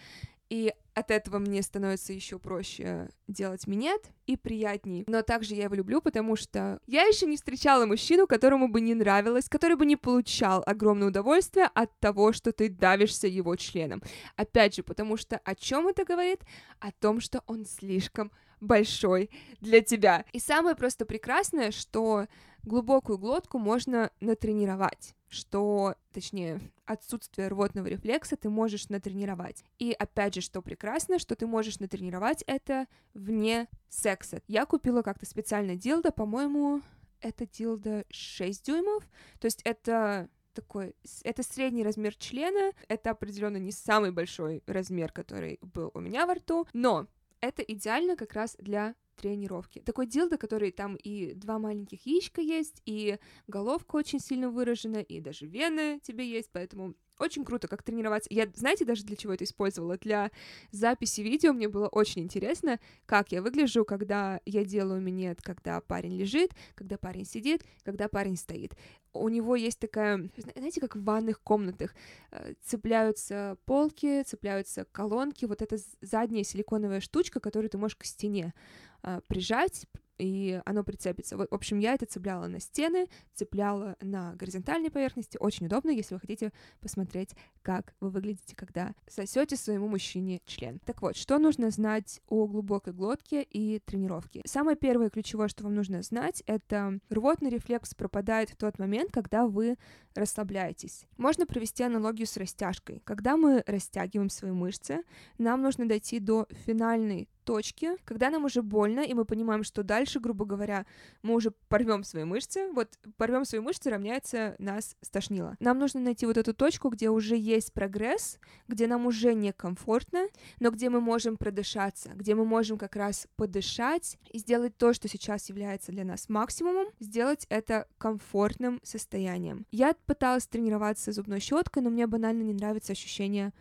и 0.51 0.73
от 0.95 1.11
этого 1.11 1.39
мне 1.39 1.63
становится 1.63 2.13
еще 2.13 2.39
проще 2.39 3.09
делать 3.29 3.67
минет 3.67 4.11
и 4.27 4.37
приятней. 4.37 5.05
Но 5.07 5.23
также 5.23 5.55
я 5.55 5.65
его 5.65 5.75
люблю, 5.75 6.01
потому 6.01 6.35
что 6.37 6.81
я 6.87 7.03
еще 7.05 7.27
не 7.27 7.37
встречала 7.37 7.87
мужчину, 7.87 8.27
которому 8.27 8.69
бы 8.69 8.81
не 8.81 8.95
нравилось, 8.95 9.49
который 9.49 9.77
бы 9.77 9.87
не 9.87 9.97
получал 9.97 10.63
огромное 10.67 11.09
удовольствие 11.09 11.71
от 11.73 11.97
того, 12.01 12.33
что 12.33 12.53
ты 12.53 12.69
давишься 12.69 13.29
его 13.29 13.55
членом. 13.57 14.03
Опять 14.37 14.75
же, 14.75 14.83
потому 14.83 15.17
что 15.17 15.39
о 15.45 15.55
чем 15.55 15.87
это 15.87 16.05
говорит? 16.05 16.41
О 16.81 16.91
том, 16.93 17.21
что 17.21 17.43
он 17.47 17.65
слишком 17.65 18.33
большой 18.61 19.31
для 19.61 19.81
тебя. 19.81 20.25
И 20.33 20.41
самое 20.41 20.75
просто 20.75 21.07
прекрасное, 21.07 21.71
что 21.71 22.27
глубокую 22.69 23.19
глотку 23.19 23.59
можно 23.59 24.11
натренировать 24.21 25.15
что, 25.31 25.95
точнее, 26.13 26.61
отсутствие 26.87 27.49
рвотного 27.49 27.87
рефлекса 27.87 28.37
ты 28.37 28.49
можешь 28.49 28.89
натренировать. 28.89 29.65
И 29.79 29.93
опять 29.93 30.35
же, 30.35 30.41
что 30.41 30.63
прекрасно, 30.63 31.19
что 31.19 31.37
ты 31.37 31.47
можешь 31.47 31.81
натренировать 31.81 32.43
это 32.47 32.87
вне 33.15 33.69
секса. 33.89 34.43
Я 34.47 34.65
купила 34.65 35.03
как-то 35.03 35.27
специально 35.27 35.77
дилдо, 35.77 36.11
по-моему, 36.13 36.81
это 37.21 37.47
дилдо 37.47 38.05
6 38.11 38.65
дюймов, 38.65 39.05
то 39.41 39.47
есть 39.47 39.61
это 39.65 40.29
такой, 40.55 40.95
это 41.23 41.43
средний 41.43 41.85
размер 41.85 42.15
члена, 42.15 42.73
это 42.89 43.11
определенно 43.11 43.59
не 43.59 43.71
самый 43.71 44.13
большой 44.13 44.63
размер, 44.67 45.13
который 45.13 45.59
был 45.63 45.91
у 45.95 46.01
меня 46.01 46.27
во 46.27 46.35
рту, 46.35 46.67
но 46.73 47.07
это 47.41 47.63
идеально 47.63 48.17
как 48.17 48.33
раз 48.33 48.57
для 48.59 48.95
тренировки. 49.19 49.81
Такой 49.81 50.07
дилдо, 50.07 50.39
который 50.39 50.71
там 50.71 50.97
и 50.97 51.35
два 51.35 51.59
маленьких 51.59 52.07
яичка 52.07 52.41
есть, 52.41 52.83
и 52.87 53.19
головка 53.47 53.97
очень 53.97 54.21
сильно 54.21 54.51
выражена, 54.51 54.99
и 54.99 55.21
даже 55.21 55.47
вены 55.47 56.01
тебе 56.03 56.29
есть, 56.29 56.51
поэтому 56.53 56.95
очень 57.19 57.45
круто, 57.45 57.69
как 57.69 57.83
тренироваться. 57.83 58.29
Я, 58.33 58.49
знаете, 58.55 58.85
даже 58.85 59.05
для 59.05 59.17
чего 59.17 59.35
это 59.35 59.45
использовала? 59.45 59.97
Для 59.99 60.31
записи 60.71 61.21
видео 61.21 61.53
мне 61.53 61.69
было 61.69 61.89
очень 61.89 62.23
интересно, 62.23 62.79
как 63.07 63.33
я 63.33 63.43
выгляжу, 63.43 63.85
когда 63.85 64.41
я 64.47 64.65
делаю 64.65 65.01
минет, 65.01 65.43
когда 65.43 65.81
парень 65.81 66.17
лежит, 66.17 66.53
когда 66.75 66.97
парень 66.97 67.25
сидит, 67.25 67.65
когда 67.83 68.09
парень 68.09 68.37
стоит. 68.37 68.75
У 69.13 69.29
него 69.29 69.57
есть 69.57 69.79
такая, 69.79 70.31
знаете, 70.55 70.81
как 70.81 70.95
в 70.95 71.03
ванных 71.03 71.41
комнатах, 71.41 71.95
э, 72.31 72.55
цепляются 72.63 73.57
полки, 73.65 74.23
цепляются 74.23 74.85
колонки, 74.93 75.45
вот 75.47 75.63
эта 75.63 75.79
задняя 76.01 76.45
силиконовая 76.45 77.01
штучка, 77.01 77.41
которую 77.41 77.71
ты 77.71 77.79
можешь 77.79 77.97
к 77.97 78.05
стене 78.05 78.55
а, 79.03 79.21
прижать, 79.23 79.87
и 80.19 80.61
оно 80.65 80.85
прицепится. 80.85 81.37
В 81.37 81.47
общем, 81.51 81.79
я 81.79 81.95
это 81.95 82.07
цепляла 82.07 82.47
на 82.47 82.61
стены, 82.61 83.09
цепляла 83.35 83.97
на 84.01 84.35
горизонтальной 84.35 84.91
поверхности. 84.91 85.39
Очень 85.39 85.67
удобно, 85.67 85.91
если 85.91 86.15
вы 86.15 86.21
хотите 86.21 86.53
посмотреть, 86.81 87.31
как 87.63 87.95
вы 88.01 88.11
выглядите, 88.11 88.57
когда 88.57 88.95
сосете 89.07 89.57
своему 89.57 89.89
мужчине 89.89 90.41
член. 90.45 90.81
Так 90.81 91.03
вот, 91.03 91.17
что 91.17 91.39
нужно 91.39 91.71
знать 91.71 92.21
о 92.27 92.47
глубокой 92.47 92.93
глотке 92.93 93.43
и 93.43 93.79
тренировке? 93.79 94.43
Самое 94.45 94.77
первое 94.77 95.11
ключевое, 95.11 95.49
что 95.49 95.65
вам 95.65 95.75
нужно 95.75 96.03
знать, 96.03 96.43
это 96.47 96.99
рвотный 97.09 97.51
рефлекс 97.51 97.95
пропадает 97.95 98.51
в 98.51 98.57
тот 98.57 98.79
момент, 98.79 99.13
когда 99.13 99.47
вы 99.47 99.77
расслабляетесь. 100.15 101.07
Можно 101.17 101.47
провести 101.47 101.85
аналогию 101.85 102.27
с 102.27 102.37
растяжкой. 102.37 103.03
Когда 103.05 103.37
мы 103.37 103.63
растягиваем 103.67 104.31
свои 104.31 104.51
мышцы, 104.51 105.05
нам 105.39 105.63
нужно 105.63 105.87
дойти 105.87 106.19
до 106.19 106.49
финальной 106.67 107.29
точки, 107.49 107.97
когда 108.05 108.29
нам 108.29 108.45
уже 108.45 108.61
больно, 108.61 109.01
и 109.01 109.15
мы 109.15 109.25
понимаем, 109.25 109.65
что 109.65 109.83
дальше, 109.83 110.21
грубо 110.21 110.45
говоря, 110.45 110.85
мы 111.23 111.33
уже 111.35 111.51
порвем 111.69 112.05
свои 112.05 112.25
мышцы. 112.25 112.71
Вот 112.75 112.99
порвем 113.17 113.47
свои 113.47 113.63
мышцы 113.63 113.89
равняется 113.89 114.55
нас 114.59 114.97
стошнило. 115.01 115.57
Нам 115.59 115.79
нужно 115.79 116.01
найти 116.01 116.27
вот 116.27 116.37
эту 116.37 116.53
точку, 116.53 116.91
где 116.91 117.09
уже 117.09 117.39
есть 117.39 117.73
прогресс, 117.73 118.39
где 118.69 118.87
нам 118.87 119.07
уже 119.07 119.33
некомфортно, 119.33 120.27
но 120.61 120.71
где 120.71 120.91
мы 120.91 121.01
можем 121.01 121.39
продышаться, 121.39 122.11
где 122.15 122.35
мы 122.35 122.45
можем 122.45 122.77
как 122.77 122.97
раз 122.97 123.27
подышать 123.37 124.19
и 124.31 124.39
сделать 124.39 124.77
то, 124.77 124.93
что 124.93 125.09
сейчас 125.09 125.49
является 125.49 125.91
для 125.91 126.05
нас 126.05 126.29
максимумом, 126.29 126.89
сделать 127.01 127.47
это 127.49 127.89
комфортным 127.97 128.79
состоянием. 128.83 129.65
Я 129.73 129.95
пыталась 130.05 130.47
тренироваться 130.47 131.13
зубной 131.13 131.41
щеткой, 131.41 131.83
но 131.83 131.89
мне 131.89 132.07
банально 132.07 132.43
не 132.43 132.53
нравится 132.53 132.93
ощущение 132.93 133.55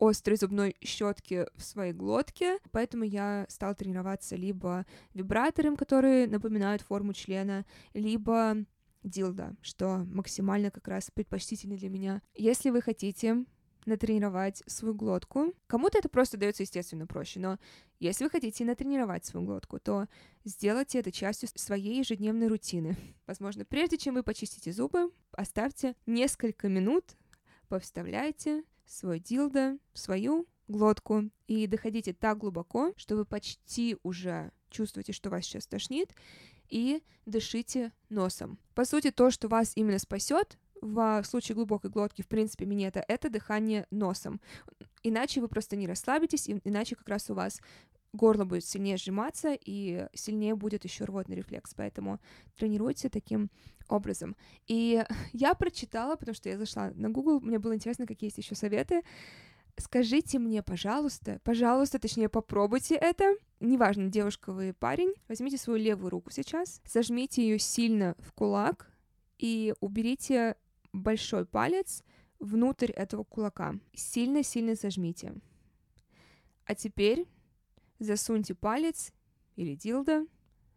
острой 0.00 0.36
зубной 0.36 0.76
щетки 0.82 1.46
в 1.54 1.62
своей 1.62 1.92
глотке, 1.92 2.58
поэтому 2.72 3.04
я 3.04 3.46
стала 3.48 3.74
тренироваться 3.74 4.34
либо 4.34 4.86
вибратором, 5.14 5.76
которые 5.76 6.26
напоминают 6.26 6.82
форму 6.82 7.12
члена, 7.12 7.66
либо 7.94 8.56
дилда, 9.02 9.56
что 9.62 9.98
максимально 9.98 10.70
как 10.70 10.88
раз 10.88 11.10
предпочтительно 11.12 11.76
для 11.76 11.90
меня. 11.90 12.22
Если 12.34 12.70
вы 12.70 12.82
хотите 12.82 13.44
натренировать 13.86 14.62
свою 14.66 14.94
глотку. 14.94 15.54
Кому-то 15.66 15.98
это 15.98 16.08
просто 16.08 16.36
дается 16.36 16.62
естественно 16.62 17.06
проще, 17.06 17.40
но 17.40 17.58
если 17.98 18.24
вы 18.24 18.30
хотите 18.30 18.64
натренировать 18.64 19.24
свою 19.24 19.46
глотку, 19.46 19.78
то 19.78 20.06
сделайте 20.44 20.98
это 20.98 21.12
частью 21.12 21.48
своей 21.54 21.98
ежедневной 21.98 22.48
рутины. 22.48 22.96
Возможно, 23.26 23.64
прежде 23.64 23.98
чем 23.98 24.14
вы 24.14 24.22
почистите 24.22 24.72
зубы, 24.72 25.10
оставьте 25.32 25.96
несколько 26.06 26.68
минут, 26.68 27.16
повставляйте 27.68 28.64
свой 28.90 29.20
дилдо 29.20 29.78
в 29.92 29.98
свою 29.98 30.46
глотку 30.68 31.30
и 31.46 31.66
доходите 31.66 32.12
так 32.12 32.38
глубоко, 32.38 32.92
что 32.96 33.16
вы 33.16 33.24
почти 33.24 33.96
уже 34.02 34.52
чувствуете, 34.68 35.12
что 35.12 35.30
вас 35.30 35.44
сейчас 35.44 35.66
тошнит, 35.66 36.14
и 36.68 37.02
дышите 37.26 37.92
носом. 38.08 38.58
По 38.74 38.84
сути, 38.84 39.10
то, 39.10 39.30
что 39.30 39.48
вас 39.48 39.72
именно 39.74 39.98
спасет 39.98 40.58
в 40.80 41.22
случае 41.24 41.56
глубокой 41.56 41.90
глотки, 41.90 42.22
в 42.22 42.28
принципе, 42.28 42.64
минета, 42.64 43.04
это 43.06 43.28
дыхание 43.28 43.86
носом. 43.90 44.40
Иначе 45.02 45.40
вы 45.40 45.48
просто 45.48 45.76
не 45.76 45.86
расслабитесь, 45.86 46.48
иначе 46.48 46.94
как 46.94 47.08
раз 47.08 47.30
у 47.30 47.34
вас 47.34 47.60
горло 48.12 48.44
будет 48.44 48.64
сильнее 48.64 48.96
сжиматься, 48.96 49.54
и 49.54 50.06
сильнее 50.14 50.54
будет 50.54 50.84
еще 50.84 51.04
рвотный 51.04 51.36
рефлекс. 51.36 51.74
Поэтому 51.74 52.20
тренируйте 52.56 53.08
таким 53.08 53.50
образом. 53.88 54.36
И 54.66 55.04
я 55.32 55.54
прочитала, 55.54 56.16
потому 56.16 56.34
что 56.34 56.48
я 56.48 56.58
зашла 56.58 56.90
на 56.94 57.10
Google, 57.10 57.40
мне 57.40 57.58
было 57.58 57.74
интересно, 57.74 58.06
какие 58.06 58.28
есть 58.28 58.38
еще 58.38 58.54
советы. 58.54 59.02
Скажите 59.78 60.38
мне, 60.38 60.62
пожалуйста, 60.62 61.40
пожалуйста, 61.42 61.98
точнее, 61.98 62.28
попробуйте 62.28 62.96
это. 62.96 63.36
Неважно, 63.60 64.08
девушка 64.08 64.52
вы 64.52 64.74
парень, 64.74 65.14
возьмите 65.28 65.56
свою 65.56 65.82
левую 65.82 66.10
руку 66.10 66.30
сейчас, 66.30 66.80
сожмите 66.84 67.42
ее 67.42 67.58
сильно 67.58 68.14
в 68.18 68.32
кулак 68.32 68.90
и 69.38 69.74
уберите 69.80 70.56
большой 70.92 71.46
палец 71.46 72.02
внутрь 72.38 72.90
этого 72.90 73.24
кулака. 73.24 73.74
Сильно-сильно 73.94 74.74
зажмите. 74.74 75.34
А 76.64 76.74
теперь 76.74 77.26
засуньте 78.00 78.54
палец 78.54 79.12
или 79.56 79.74
дилдо 79.74 80.26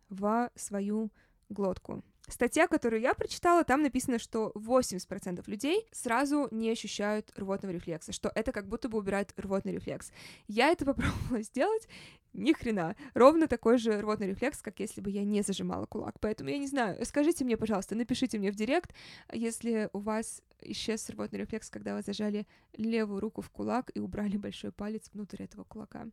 в 0.10 0.52
свою 0.56 1.12
глотку. 1.50 2.04
Статья, 2.30 2.68
которую 2.68 3.02
я 3.02 3.14
прочитала, 3.14 3.66
там 3.66 3.82
написано, 3.82 4.18
что 4.18 4.54
80% 4.56 5.44
людей 5.48 5.86
сразу 5.92 6.48
не 6.52 6.72
ощущают 6.72 7.32
рвотного 7.36 7.74
рефлекса, 7.74 8.14
что 8.14 8.32
это 8.34 8.54
как 8.54 8.70
будто 8.70 8.88
бы 8.88 8.98
убирает 8.98 9.34
рвотный 9.36 9.74
рефлекс. 9.74 10.12
Я 10.48 10.70
это 10.70 10.86
попробовала 10.94 11.42
сделать, 11.42 11.88
Ни 12.32 12.54
хрена. 12.54 12.96
Ровно 13.14 13.48
такой 13.48 13.78
же 13.78 14.00
рвотный 14.00 14.28
рефлекс, 14.28 14.62
как 14.62 14.80
если 14.80 15.02
бы 15.02 15.12
я 15.12 15.26
не 15.26 15.42
зажимала 15.42 15.86
кулак. 15.86 16.20
Поэтому 16.22 16.50
я 16.50 16.58
не 16.58 16.68
знаю. 16.68 17.06
Скажите 17.06 17.44
мне, 17.44 17.58
пожалуйста, 17.58 17.94
напишите 17.96 18.40
мне 18.40 18.52
в 18.52 18.56
директ, 18.56 18.96
если 19.32 19.90
у 19.92 20.00
вас 20.00 20.42
исчез 20.62 21.10
рвотный 21.10 21.40
рефлекс, 21.40 21.70
когда 21.70 21.94
вы 21.94 22.04
зажали 22.04 22.48
левую 22.78 23.20
руку 23.20 23.42
в 23.42 23.50
кулак 23.50 23.92
и 23.94 24.00
убрали 24.00 24.38
большой 24.38 24.72
палец 24.72 25.10
внутрь 25.14 25.44
этого 25.44 25.66
кулака. 25.66 26.08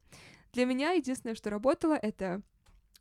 Для 0.53 0.65
меня 0.65 0.93
единственное, 0.93 1.35
что 1.35 1.51
работало, 1.51 1.95
это 1.95 2.43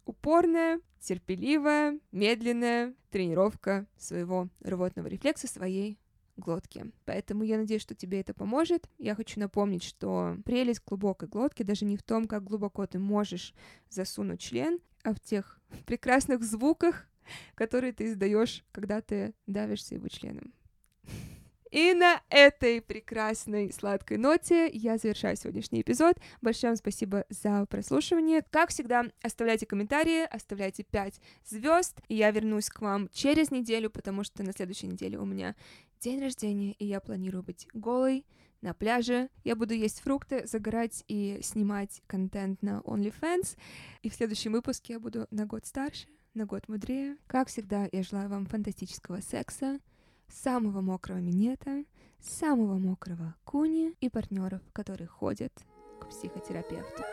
упорная, 0.06 0.82
терпеливая, 1.00 2.00
медленная 2.12 2.94
тренировка 3.10 3.88
своего 3.98 4.50
рвотного 4.62 5.08
рефлекса, 5.08 5.48
своей 5.48 5.98
глотки. 6.38 6.92
Поэтому 7.06 7.44
я 7.44 7.58
надеюсь, 7.58 7.82
что 7.82 7.96
тебе 7.96 8.22
это 8.22 8.34
поможет. 8.34 8.90
Я 8.98 9.16
хочу 9.16 9.40
напомнить, 9.40 9.84
что 9.84 10.38
прелесть 10.46 10.84
глубокой 10.86 11.28
глотки 11.28 11.64
даже 11.64 11.86
не 11.86 11.98
в 11.98 12.04
том, 12.04 12.28
как 12.28 12.44
глубоко 12.44 12.86
ты 12.88 12.98
можешь 13.00 13.54
засунуть 13.90 14.40
член, 14.40 14.80
а 15.04 15.14
в 15.14 15.20
тех 15.20 15.60
прекрасных 15.86 16.44
звуках, 16.44 17.08
которые 17.56 17.94
ты 17.94 18.06
издаешь, 18.06 18.66
когда 18.72 19.02
ты 19.02 19.34
давишься 19.48 19.96
его 19.96 20.08
членом. 20.08 20.54
И 21.72 21.94
на 21.94 22.22
этой 22.30 22.82
прекрасной 22.82 23.72
сладкой 23.72 24.18
ноте 24.18 24.70
я 24.70 24.98
завершаю 24.98 25.36
сегодняшний 25.36 25.82
эпизод. 25.82 26.18
Большое 26.42 26.72
вам 26.72 26.78
спасибо 26.78 27.26
за 27.30 27.66
прослушивание. 27.68 28.44
Как 28.50 28.70
всегда, 28.70 29.06
оставляйте 29.22 29.66
комментарии, 29.66 30.24
оставляйте 30.24 30.84
5 30.84 31.22
звезд. 31.46 32.00
И 32.08 32.16
я 32.16 32.32
вернусь 32.32 32.70
к 32.70 32.82
вам 32.82 33.08
через 33.14 33.52
неделю, 33.52 33.90
потому 33.90 34.24
что 34.24 34.42
на 34.44 34.52
следующей 34.52 34.88
неделе 34.88 35.20
у 35.20 35.26
меня 35.26 35.56
день 36.00 36.22
рождения, 36.22 36.74
и 36.74 36.86
я 36.86 37.00
планирую 37.00 37.44
быть 37.44 37.68
голой 37.74 38.26
на 38.62 38.74
пляже. 38.74 39.30
Я 39.44 39.56
буду 39.56 39.74
есть 39.74 40.02
фрукты, 40.02 40.48
загорать 40.48 41.04
и 41.08 41.40
снимать 41.44 42.02
контент 42.08 42.62
на 42.62 42.80
OnlyFans. 42.80 43.58
И 44.02 44.10
в 44.10 44.16
следующем 44.16 44.54
выпуске 44.54 44.94
я 44.94 45.00
буду 45.00 45.28
на 45.32 45.46
год 45.46 45.66
старше, 45.66 46.08
на 46.34 46.46
год 46.46 46.68
мудрее. 46.68 47.18
Как 47.28 47.48
всегда, 47.48 47.88
я 47.92 48.04
желаю 48.04 48.30
вам 48.30 48.46
фантастического 48.46 49.22
секса, 49.22 49.80
самого 50.30 50.82
мокрого 50.82 51.20
минета, 51.20 51.84
самого 52.20 52.78
мокрого 52.78 53.36
куни 53.44 53.94
и 54.00 54.10
партнеров, 54.10 54.62
которые 54.74 55.08
ходят 55.08 55.54
к 56.00 56.10
психотерапевту. 56.10 57.04